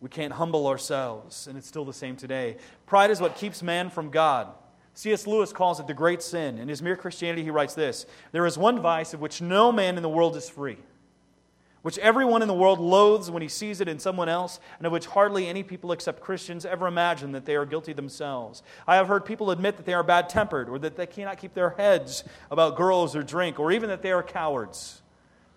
[0.00, 2.56] We can't humble ourselves, and it's still the same today.
[2.86, 4.48] Pride is what keeps man from God.
[4.94, 5.26] C.S.
[5.26, 6.58] Lewis calls it the great sin.
[6.58, 9.96] In his Mere Christianity, he writes this There is one vice of which no man
[9.96, 10.78] in the world is free,
[11.84, 14.92] which everyone in the world loathes when he sees it in someone else, and of
[14.92, 18.62] which hardly any people except Christians ever imagine that they are guilty themselves.
[18.86, 21.52] I have heard people admit that they are bad tempered, or that they cannot keep
[21.52, 25.02] their heads about girls or drink, or even that they are cowards.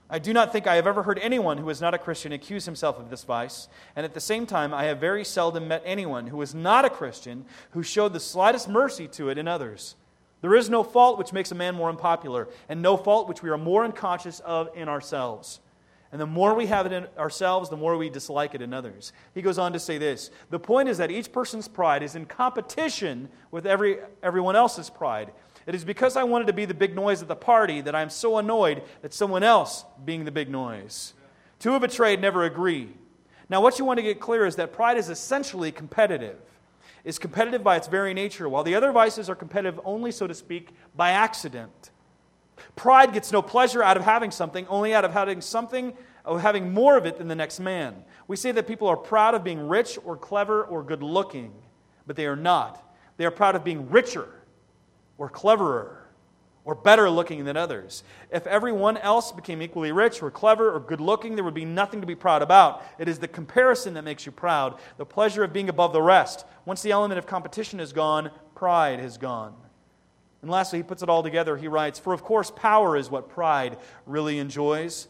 [0.10, 2.66] I do not think I have ever heard anyone who is not a Christian accuse
[2.66, 6.28] himself of this vice, and at the same time, I have very seldom met anyone
[6.28, 9.96] who is not a Christian who showed the slightest mercy to it in others.
[10.42, 13.50] There is no fault which makes a man more unpopular, and no fault which we
[13.50, 15.62] are more unconscious of in ourselves.
[16.12, 19.12] And the more we have it in ourselves, the more we dislike it in others.
[19.34, 22.26] He goes on to say this The point is that each person's pride is in
[22.26, 25.34] competition with every, everyone else's pride.
[25.66, 28.02] It is because I wanted to be the big noise at the party that I
[28.02, 31.14] am so annoyed at someone else being the big noise.
[31.60, 32.94] Two of a trade never agree.
[33.50, 36.38] Now, what you want to get clear is that pride is essentially competitive.
[37.04, 40.34] It's competitive by its very nature, while the other vices are competitive only, so to
[40.34, 41.92] speak, by accident.
[42.76, 45.94] Pride gets no pleasure out of having something, only out of having something,
[46.26, 48.04] of having more of it than the next man.
[48.28, 51.54] We say that people are proud of being rich or clever or good looking,
[52.06, 52.84] but they are not.
[53.18, 54.28] They are proud of being richer
[55.18, 56.04] or cleverer
[56.68, 58.04] or better looking than others.
[58.30, 62.02] If everyone else became equally rich or clever or good looking, there would be nothing
[62.02, 62.84] to be proud about.
[63.00, 66.46] It is the comparison that makes you proud, the pleasure of being above the rest.
[66.66, 69.56] Once the element of competition is gone, pride has gone.
[70.48, 71.58] And lastly, he puts it all together.
[71.58, 75.10] He writes For of course, power is what pride really enjoys.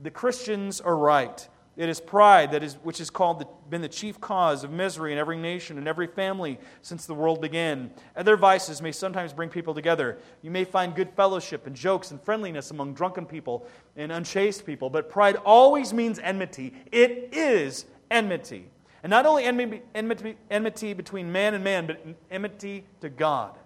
[0.00, 1.48] The Christians are right.
[1.76, 5.10] It is pride that is, which has called the, been the chief cause of misery
[5.10, 7.90] in every nation and every family since the world began.
[8.14, 10.18] Other vices may sometimes bring people together.
[10.42, 14.90] You may find good fellowship and jokes and friendliness among drunken people and unchaste people,
[14.90, 16.72] but pride always means enmity.
[16.92, 18.70] It is enmity.
[19.02, 23.58] And not only enmity, enmity, enmity between man and man, but enmity to God.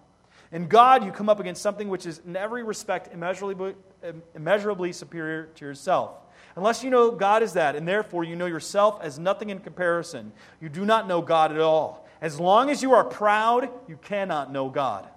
[0.52, 3.74] In God, you come up against something which is in every respect immeasurably,
[4.34, 6.12] immeasurably superior to yourself.
[6.56, 10.32] Unless you know God is that, and therefore you know yourself as nothing in comparison,
[10.60, 12.06] you do not know God at all.
[12.20, 15.08] As long as you are proud, you cannot know God.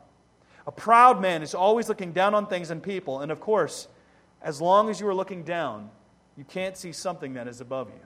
[0.65, 3.89] A proud man is always looking down on things and people, and of course,
[4.41, 5.89] as long as you are looking down,
[6.37, 8.01] you can't see something that is above you.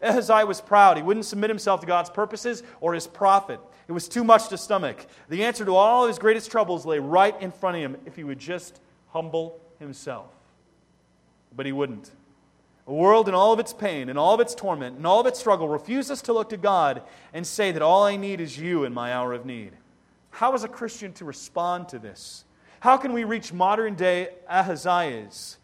[0.00, 0.96] Ahaziah was proud.
[0.96, 3.60] He wouldn't submit himself to God's purposes or his prophet.
[3.88, 5.06] It was too much to stomach.
[5.28, 8.24] The answer to all his greatest troubles lay right in front of him if he
[8.24, 10.32] would just humble himself
[11.56, 12.10] but he wouldn't.
[12.86, 15.26] A world in all of its pain and all of its torment and all of
[15.26, 18.84] its struggle refuses to look to God and say that all I need is you
[18.84, 19.72] in my hour of need.
[20.30, 22.44] How is a Christian to respond to this?
[22.80, 25.56] How can we reach modern day Ahaziahs?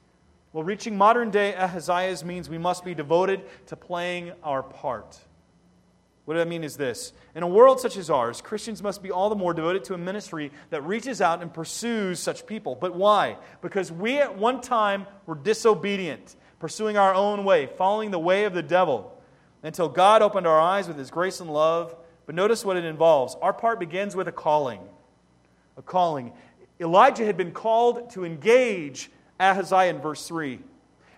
[0.53, 5.19] Well, reaching modern day Ahaziahs means we must be devoted to playing our part.
[6.25, 9.29] What I mean is this In a world such as ours, Christians must be all
[9.29, 12.77] the more devoted to a ministry that reaches out and pursues such people.
[12.77, 13.39] But why?
[13.61, 18.55] Because we at one time were disobedient, pursuing our own way, following the way of
[18.55, 19.17] the devil,
[19.63, 21.95] until God opened our eyes with his grace and love.
[22.27, 23.37] But notice what it involves.
[23.43, 24.81] Our part begins with a calling.
[25.77, 26.33] A calling.
[26.81, 30.61] Elijah had been called to engage Ahaziah in verse 3.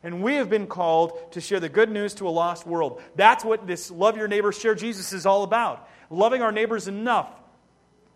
[0.04, 3.00] And we have been called to share the good news to a lost world.
[3.16, 5.88] That's what this love your neighbor, share Jesus is all about.
[6.10, 7.30] Loving our neighbors enough,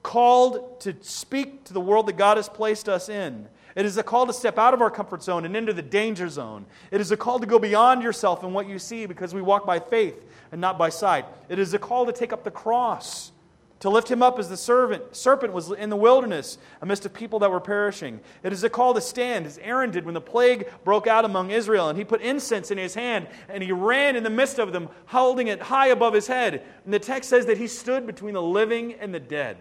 [0.03, 3.49] called to speak to the world that God has placed us in.
[3.75, 6.29] It is a call to step out of our comfort zone and into the danger
[6.29, 6.67] zone.
[6.91, 9.65] It is a call to go beyond yourself and what you see because we walk
[9.65, 10.23] by faith
[10.53, 11.25] and not by sight.
[11.49, 13.33] It is a call to take up the cross
[13.81, 17.39] to lift him up as the servant, serpent was in the wilderness amidst a people
[17.39, 18.19] that were perishing.
[18.43, 21.53] It is a call to stand, as Aaron did when the plague broke out among
[21.53, 24.73] Israel, and he put incense in his hand, and he ran in the midst of
[24.73, 26.63] them, holding it high above his head.
[26.85, 29.59] And the text says that he stood between the living and the dead.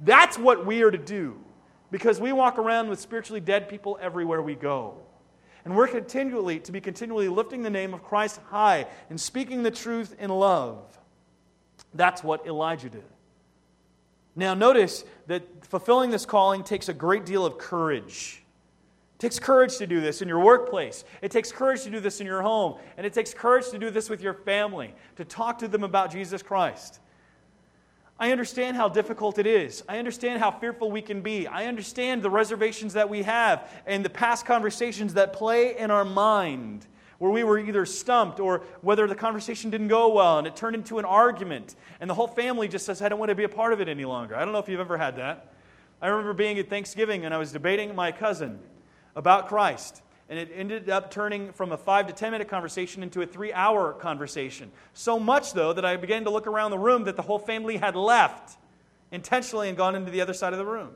[0.00, 1.38] That's what we are to do,
[1.90, 4.98] because we walk around with spiritually dead people everywhere we go.
[5.64, 9.70] And we're continually to be continually lifting the name of Christ high and speaking the
[9.70, 10.98] truth in love.
[11.94, 13.04] That's what Elijah did.
[14.34, 18.42] Now, notice that fulfilling this calling takes a great deal of courage.
[19.16, 21.04] It takes courage to do this in your workplace.
[21.20, 22.78] It takes courage to do this in your home.
[22.96, 26.10] And it takes courage to do this with your family, to talk to them about
[26.10, 26.98] Jesus Christ.
[28.18, 29.82] I understand how difficult it is.
[29.88, 31.46] I understand how fearful we can be.
[31.46, 36.04] I understand the reservations that we have and the past conversations that play in our
[36.04, 36.86] mind
[37.22, 40.74] where we were either stumped or whether the conversation didn't go well and it turned
[40.74, 43.48] into an argument and the whole family just says, I don't want to be a
[43.48, 44.34] part of it any longer.
[44.34, 45.52] I don't know if you've ever had that.
[46.00, 48.58] I remember being at Thanksgiving and I was debating my cousin
[49.14, 50.02] about Christ.
[50.28, 53.52] And it ended up turning from a five to ten minute conversation into a three
[53.52, 54.72] hour conversation.
[54.92, 57.76] So much, though, that I began to look around the room that the whole family
[57.76, 58.58] had left
[59.12, 60.90] intentionally and gone into the other side of the room.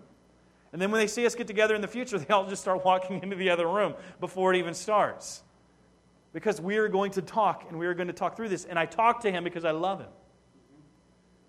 [0.73, 2.85] And then when they see us get together in the future, they all just start
[2.85, 5.45] walking into the other room before it even starts
[6.37, 8.67] because we are going to talk and we are going to talk through this.
[8.67, 10.11] And I talk to him because I love him.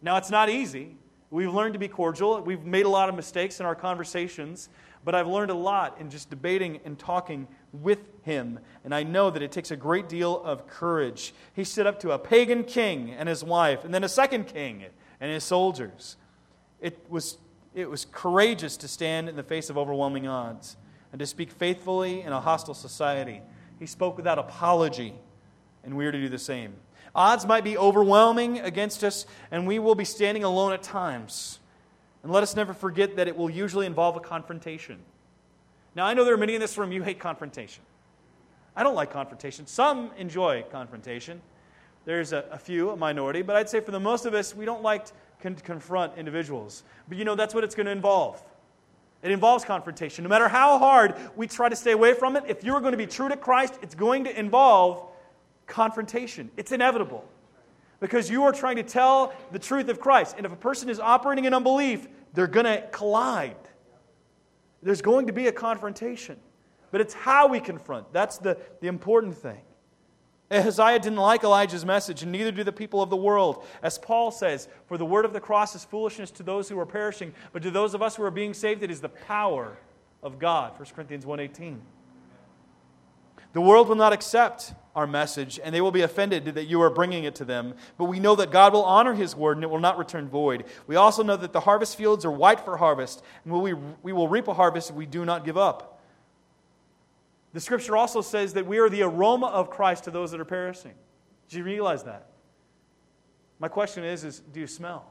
[0.01, 0.95] Now, it's not easy.
[1.29, 2.39] We've learned to be cordial.
[2.41, 4.69] We've made a lot of mistakes in our conversations,
[5.03, 8.59] but I've learned a lot in just debating and talking with him.
[8.85, 11.33] And I know that it takes a great deal of courage.
[11.53, 14.85] He stood up to a pagan king and his wife, and then a second king
[15.19, 16.15] and his soldiers.
[16.79, 17.39] It was,
[17.75, 20.77] it was courageous to stand in the face of overwhelming odds
[21.11, 23.41] and to speak faithfully in a hostile society.
[23.79, 25.13] He spoke without apology,
[25.83, 26.73] and we are to do the same.
[27.15, 31.59] Odds might be overwhelming against us, and we will be standing alone at times.
[32.23, 34.99] And let us never forget that it will usually involve a confrontation.
[35.95, 37.83] Now, I know there are many in this room, you hate confrontation.
[38.75, 39.65] I don't like confrontation.
[39.65, 41.41] Some enjoy confrontation.
[42.05, 44.65] There's a, a few, a minority, but I'd say for the most of us, we
[44.65, 46.83] don't like to con- confront individuals.
[47.09, 48.43] But you know, that's what it's going to involve.
[49.23, 50.23] It involves confrontation.
[50.23, 52.97] No matter how hard we try to stay away from it, if you're going to
[52.97, 55.09] be true to Christ, it's going to involve
[55.65, 56.51] confrontation.
[56.55, 57.25] It's inevitable.
[57.99, 60.35] Because you are trying to tell the truth of Christ.
[60.37, 63.55] And if a person is operating in unbelief, they're going to collide.
[64.83, 66.37] There's going to be a confrontation.
[66.91, 68.13] But it's how we confront.
[68.13, 69.61] That's the, the important thing.
[70.49, 73.65] Ahaziah didn't like Elijah's message, and neither do the people of the world.
[73.83, 76.85] As Paul says, For the word of the cross is foolishness to those who are
[76.85, 79.77] perishing, but to those of us who are being saved, it is the power
[80.23, 80.79] of God.
[80.79, 81.79] 1 Corinthians 1.18.
[83.53, 86.89] The world will not accept our message, and they will be offended that you are
[86.89, 87.73] bringing it to them.
[87.97, 90.63] But we know that God will honor his word, and it will not return void.
[90.85, 94.27] We also know that the harvest fields are white for harvest, and we, we will
[94.27, 95.96] reap a harvest if we do not give up.
[97.57, 100.45] The scripture also says that we are the aroma of Christ to those that are
[100.45, 100.93] perishing.
[101.49, 102.27] Do you realize that?
[103.57, 105.07] My question is, is do you smell?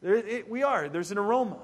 [0.00, 0.88] There, it, we are.
[0.88, 1.58] There's an aroma.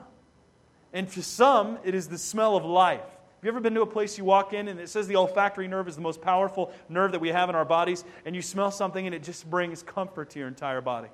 [0.93, 3.03] And for some, it is the smell of life.
[3.03, 5.69] Have you ever been to a place you walk in and it says the olfactory
[5.69, 8.73] nerve is the most powerful nerve that we have in our bodies, and you smell
[8.73, 11.11] something and it just brings comfort to your entire body?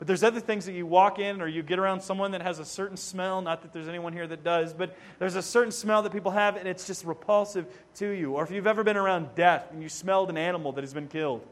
[0.00, 2.58] But there's other things that you walk in or you get around someone that has
[2.58, 6.00] a certain smell, not that there's anyone here that does, but there's a certain smell
[6.02, 8.32] that people have and it's just repulsive to you.
[8.32, 11.06] Or if you've ever been around death and you smelled an animal that has been
[11.06, 11.46] killed,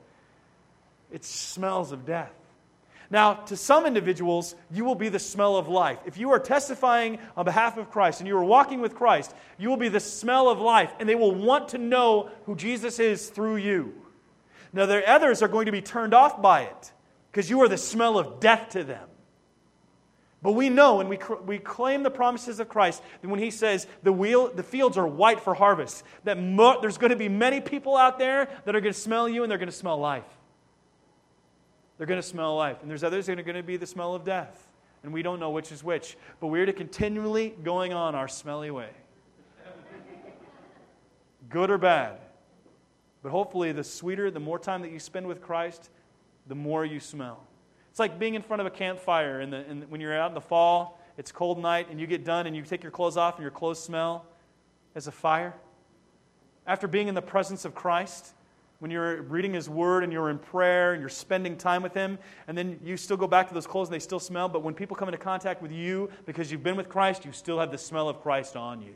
[1.12, 2.32] it smells of death.
[3.10, 5.98] Now, to some individuals, you will be the smell of life.
[6.06, 9.68] If you are testifying on behalf of Christ and you are walking with Christ, you
[9.68, 13.28] will be the smell of life, and they will want to know who Jesus is
[13.28, 13.94] through you.
[14.72, 16.92] Now, there others are going to be turned off by it
[17.30, 19.08] because you are the smell of death to them.
[20.40, 23.86] But we know and we, we claim the promises of Christ that when He says
[24.02, 27.60] the, wheel, the fields are white for harvest, that mo- there's going to be many
[27.60, 30.24] people out there that are going to smell you and they're going to smell life.
[31.96, 32.78] They're going to smell life.
[32.82, 34.66] And there's others that are going to be the smell of death.
[35.02, 36.16] And we don't know which is which.
[36.40, 38.90] But we're to continually going on our smelly way.
[41.48, 42.18] Good or bad.
[43.22, 45.90] But hopefully, the sweeter, the more time that you spend with Christ,
[46.48, 47.46] the more you smell.
[47.90, 50.40] It's like being in front of a campfire in the, when you're out in the
[50.40, 53.42] fall it's cold night, and you get done and you take your clothes off and
[53.42, 54.24] your clothes smell
[54.94, 55.52] as a fire?
[56.64, 58.34] After being in the presence of Christ,
[58.78, 62.20] when you're reading His Word and you're in prayer and you're spending time with Him,
[62.46, 64.74] and then you still go back to those clothes and they still smell, but when
[64.74, 67.78] people come into contact with you because you've been with Christ, you still have the
[67.78, 68.94] smell of Christ on you.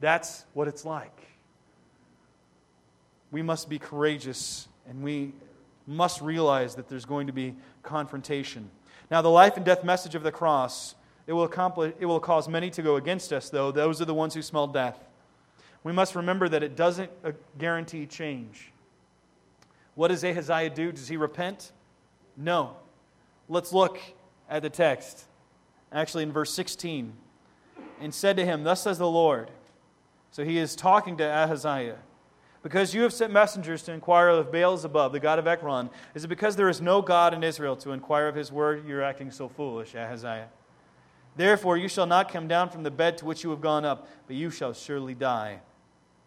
[0.00, 1.28] That's what it's like.
[3.30, 5.32] We must be courageous and we
[5.86, 8.70] must realize that there's going to be confrontation.
[9.10, 10.94] Now, the life and death message of the cross,
[11.26, 13.70] it will, accomplish, it will cause many to go against us, though.
[13.70, 14.98] Those are the ones who smell death.
[15.84, 18.72] We must remember that it doesn't uh, guarantee change.
[19.94, 20.92] What does Ahaziah do?
[20.92, 21.72] Does he repent?
[22.36, 22.76] No.
[23.48, 23.98] Let's look
[24.48, 25.24] at the text.
[25.90, 27.12] Actually, in verse 16.
[28.00, 29.50] And said to him, Thus says the Lord.
[30.30, 31.98] So he is talking to Ahaziah.
[32.68, 36.28] Because you have sent messengers to inquire of Baal-zebub, the god of Ekron, is it
[36.28, 39.48] because there is no God in Israel to inquire of his word you're acting so
[39.48, 40.48] foolish, Ahaziah?
[41.34, 44.06] Therefore, you shall not come down from the bed to which you have gone up,
[44.26, 45.60] but you shall surely die.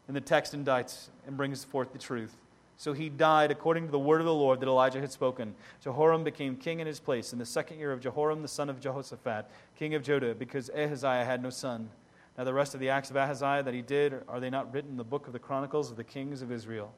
[0.08, 2.36] And the text indicts and brings forth the truth.
[2.76, 5.54] So he died according to the word of the Lord that Elijah had spoken.
[5.84, 8.80] Jehoram became king in his place in the second year of Jehoram, the son of
[8.80, 11.92] Jehoshaphat, king of Judah, because Ahaziah had no son.
[12.38, 14.92] Now, the rest of the acts of Ahaziah that he did, are they not written
[14.92, 16.94] in the book of the Chronicles of the kings of Israel?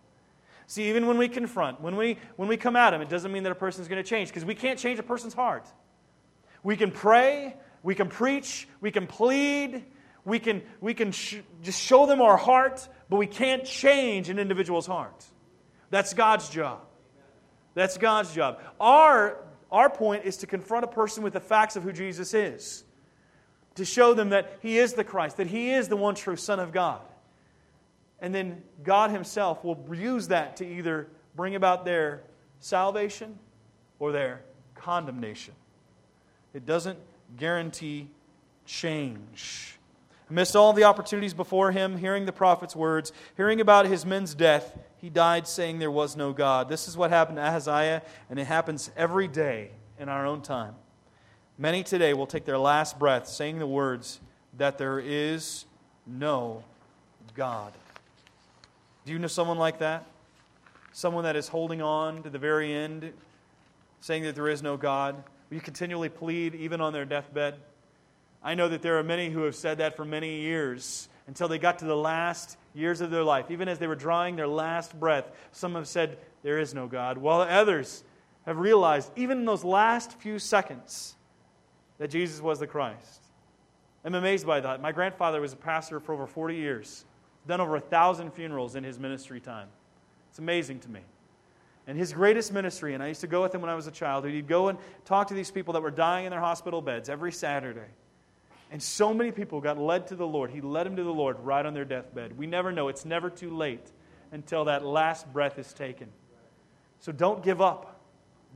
[0.68, 3.44] See, even when we confront, when we, when we come at him, it doesn't mean
[3.44, 5.68] that a person is going to change because we can't change a person's heart.
[6.62, 9.84] We can pray, we can preach, we can plead,
[10.24, 14.40] we can, we can sh- just show them our heart, but we can't change an
[14.40, 15.26] individual's heart.
[15.90, 16.82] That's God's job.
[17.74, 18.62] That's God's job.
[18.80, 22.86] Our, our point is to confront a person with the facts of who Jesus is
[23.76, 26.60] to show them that He is the Christ, that He is the one true Son
[26.60, 27.02] of God.
[28.20, 32.22] And then God Himself will use that to either bring about their
[32.60, 33.38] salvation
[34.00, 34.42] or their
[34.76, 35.54] condemnation.
[36.54, 37.00] It doesn't
[37.38, 38.10] guarantee
[38.66, 39.78] change.
[40.30, 44.78] Amidst all the opportunities before him, hearing the prophet's words, hearing about his men's death,
[44.98, 46.70] he died saying there was no God.
[46.70, 50.76] This is what happened to Ahaziah, and it happens every day in our own time.
[51.58, 54.20] Many today will take their last breath saying the words
[54.58, 55.66] that there is
[56.08, 56.64] no
[57.36, 57.74] God.
[59.06, 60.06] Do you know someone like that?
[60.94, 63.14] Someone that is holding on to the very end,
[64.02, 65.16] saying that there is no God?
[65.50, 67.56] Will you continually plead even on their deathbed?
[68.44, 71.60] I know that there are many who have said that for many years until they
[71.60, 73.52] got to the last years of their life.
[73.52, 77.20] Even as they were drawing their last breath, some have said, There is no God,
[77.20, 78.04] while others
[78.48, 81.16] have realized, even in those last few seconds,
[82.04, 83.24] that Jesus was the Christ.
[84.04, 84.82] I'm amazed by that.
[84.82, 87.06] My grandfather was a pastor for over 40 years,
[87.48, 89.70] done over a thousand funerals in his ministry time.
[90.30, 91.00] It's amazing to me.
[91.88, 93.92] And his greatest ministry, and I used to go with him when I was a
[93.92, 97.08] child, he'd go and talk to these people that were dying in their hospital beds
[97.08, 97.88] every Saturday.
[98.70, 100.52] And so many people got led to the Lord.
[100.52, 102.38] He led them to the Lord right on their deathbed.
[102.38, 102.90] We never know.
[102.90, 103.94] It's never too late
[104.34, 106.10] until that last breath is taken.
[107.00, 108.02] So don't give up.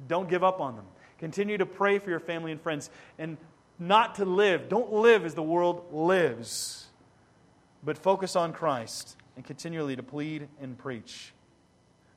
[0.09, 0.85] Don't give up on them.
[1.19, 3.37] Continue to pray for your family and friends and
[3.79, 4.69] not to live.
[4.69, 6.87] Don't live as the world lives,
[7.83, 11.33] but focus on Christ and continually to plead and preach.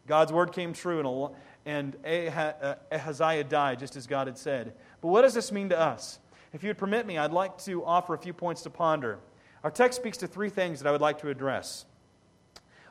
[0.07, 1.35] God's word came true,
[1.67, 4.75] and uh, Ahaziah died just as God had said.
[5.01, 6.19] But what does this mean to us?
[6.53, 9.19] If you'd permit me, I'd like to offer a few points to ponder.
[9.63, 11.85] Our text speaks to three things that I would like to address.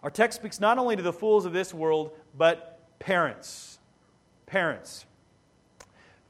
[0.03, 3.79] Our text speaks not only to the fools of this world, but parents.
[4.45, 5.05] Parents.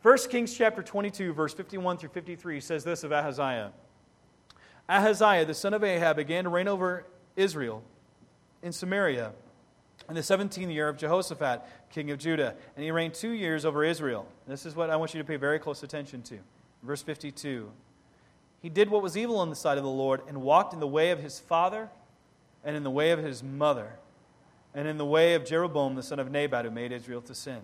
[0.02, 3.74] 1 Kings chapter 22, verse 51 through 53 says this of Ahaziah
[4.88, 7.84] Ahaziah, the son of Ahab, began to reign over Israel
[8.64, 9.34] in Samaria
[10.08, 13.84] in the 17th year of Jehoshaphat, king of Judah, and he reigned two years over
[13.84, 14.26] Israel.
[14.47, 16.39] This is what I want you to pay very close attention to.
[16.82, 17.70] Verse 52
[18.62, 20.88] He did what was evil in the sight of the Lord and walked in the
[20.88, 21.89] way of his father
[22.64, 24.00] and in the way of his mother
[24.74, 27.60] and in the way of Jeroboam, the son of Nebat, who made Israel to sin.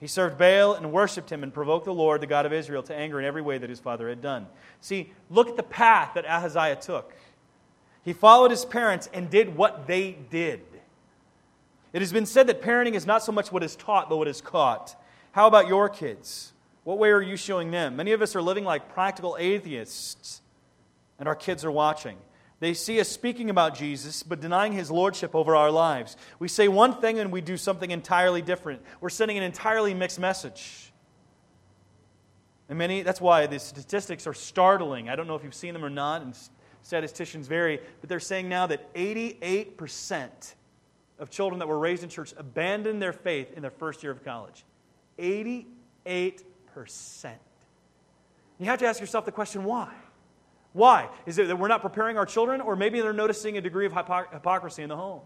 [0.00, 2.94] He served Baal and worshiped him and provoked the Lord, the God of Israel, to
[2.94, 4.46] anger in every way that his father had done.
[4.80, 7.12] See, look at the path that Ahaziah took.
[8.04, 10.60] He followed his parents and did what they did.
[11.92, 14.28] It has been said that parenting is not so much what is taught, but what
[14.28, 15.00] is caught.
[15.32, 16.52] How about your kids?
[16.82, 17.96] What way are you showing them?
[17.96, 20.42] Many of us are living like practical atheists,
[21.18, 22.18] and our kids are watching.
[22.64, 26.16] They see us speaking about Jesus, but denying his lordship over our lives.
[26.38, 28.80] We say one thing and we do something entirely different.
[29.02, 30.90] We're sending an entirely mixed message.
[32.70, 35.10] And many, that's why the statistics are startling.
[35.10, 36.34] I don't know if you've seen them or not, and
[36.80, 40.54] statisticians vary, but they're saying now that 88%
[41.18, 44.24] of children that were raised in church abandoned their faith in their first year of
[44.24, 44.64] college.
[45.18, 45.66] 88%.
[48.58, 49.92] You have to ask yourself the question why?
[50.74, 51.08] Why?
[51.24, 53.92] Is it that we're not preparing our children, or maybe they're noticing a degree of
[53.92, 55.22] hypocrisy in the home?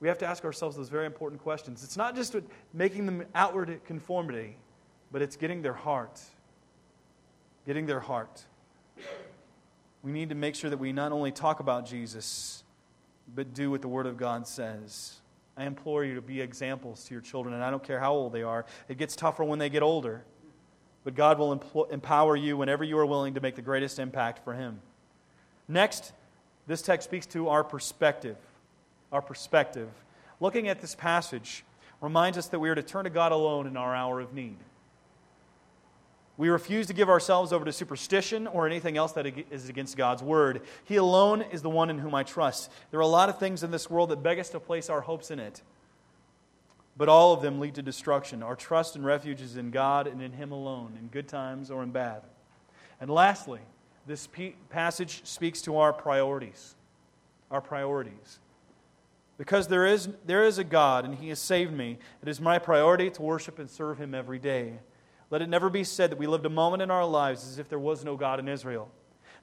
[0.00, 1.82] We have to ask ourselves those very important questions.
[1.82, 2.36] It's not just
[2.72, 4.56] making them outward conformity,
[5.10, 6.20] but it's getting their heart.
[7.66, 8.44] Getting their heart.
[10.02, 12.62] We need to make sure that we not only talk about Jesus,
[13.34, 15.20] but do what the Word of God says.
[15.56, 18.32] I implore you to be examples to your children, and I don't care how old
[18.32, 18.66] they are.
[18.88, 20.24] It gets tougher when they get older,
[21.04, 24.42] but God will empl- empower you whenever you are willing to make the greatest impact
[24.42, 24.80] for Him.
[25.68, 26.12] Next,
[26.66, 28.36] this text speaks to our perspective.
[29.12, 29.88] Our perspective.
[30.40, 31.64] Looking at this passage
[32.00, 34.56] reminds us that we are to turn to God alone in our hour of need.
[36.36, 40.22] We refuse to give ourselves over to superstition or anything else that is against God's
[40.22, 40.62] word.
[40.84, 42.70] He alone is the one in whom I trust.
[42.90, 45.02] There are a lot of things in this world that beg us to place our
[45.02, 45.62] hopes in it,
[46.96, 48.42] but all of them lead to destruction.
[48.42, 51.82] Our trust and refuge is in God and in Him alone, in good times or
[51.82, 52.22] in bad.
[53.00, 53.60] And lastly,
[54.06, 54.28] this
[54.70, 56.76] passage speaks to our priorities.
[57.50, 58.38] Our priorities.
[59.36, 62.58] Because there is, there is a God and He has saved me, it is my
[62.58, 64.74] priority to worship and serve Him every day.
[65.30, 67.68] Let it never be said that we lived a moment in our lives as if
[67.68, 68.90] there was no God in Israel.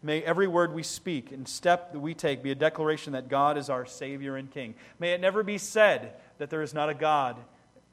[0.04, 3.58] May every word we speak and step that we take be a declaration that God
[3.58, 4.74] is our Savior and King.
[5.00, 7.38] May it never be said that there is not a God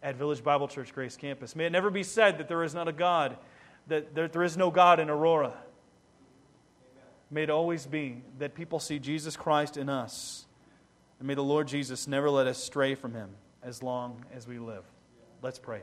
[0.02, 1.54] at Village Bible Church Grace Campus.
[1.54, 3.36] May it never be said that there is not a God,
[3.88, 5.52] that there, there is no God in Aurora.
[7.30, 10.46] May it always be that people see Jesus Christ in us.
[11.18, 13.28] And may the Lord Jesus never let us stray from him
[13.62, 14.84] as long as we live.
[15.42, 15.82] Let's pray.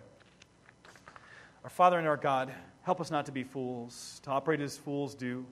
[1.63, 2.51] Our Father and our God,
[2.81, 5.45] help us not to be fools, to operate as fools do.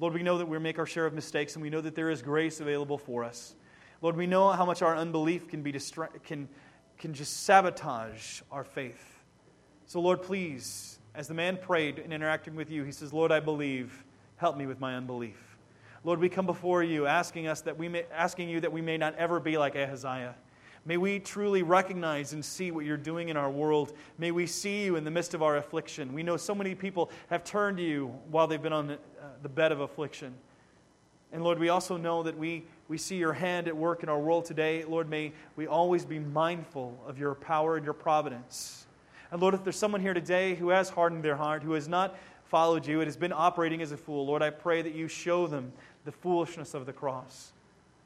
[0.00, 2.10] Lord, we know that we make our share of mistakes, and we know that there
[2.10, 3.54] is grace available for us.
[4.00, 6.48] Lord, we know how much our unbelief can, be distra- can,
[6.98, 9.20] can just sabotage our faith.
[9.86, 13.40] So, Lord, please, as the man prayed in interacting with you, he says, Lord, I
[13.40, 14.04] believe.
[14.36, 15.56] Help me with my unbelief.
[16.04, 18.96] Lord, we come before you asking us that we may, asking you that we may
[18.96, 20.36] not ever be like Ahaziah.
[20.84, 23.92] May we truly recognize and see what you're doing in our world.
[24.16, 26.14] May we see you in the midst of our affliction.
[26.14, 29.26] We know so many people have turned to you while they've been on the, uh,
[29.42, 30.34] the bed of affliction.
[31.32, 34.18] And Lord, we also know that we, we see your hand at work in our
[34.18, 34.82] world today.
[34.84, 38.86] Lord, may we always be mindful of your power and your providence.
[39.30, 42.16] And Lord, if there's someone here today who has hardened their heart, who has not
[42.46, 45.46] followed you, it has been operating as a fool, Lord, I pray that you show
[45.46, 45.70] them
[46.06, 47.52] the foolishness of the cross,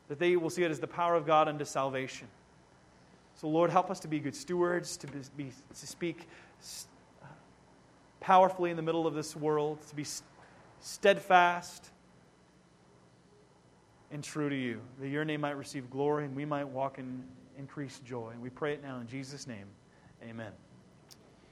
[0.08, 2.26] that they will see it as the power of God unto salvation.
[3.36, 5.06] So, Lord, help us to be good stewards, to,
[5.36, 6.28] be, to speak
[8.18, 10.04] powerfully in the middle of this world, to be
[10.80, 11.91] steadfast
[14.12, 17.24] and true to you, that your name might receive glory and we might walk in
[17.58, 18.30] increased joy.
[18.32, 19.66] And we pray it now in Jesus' name.
[20.22, 20.52] Amen.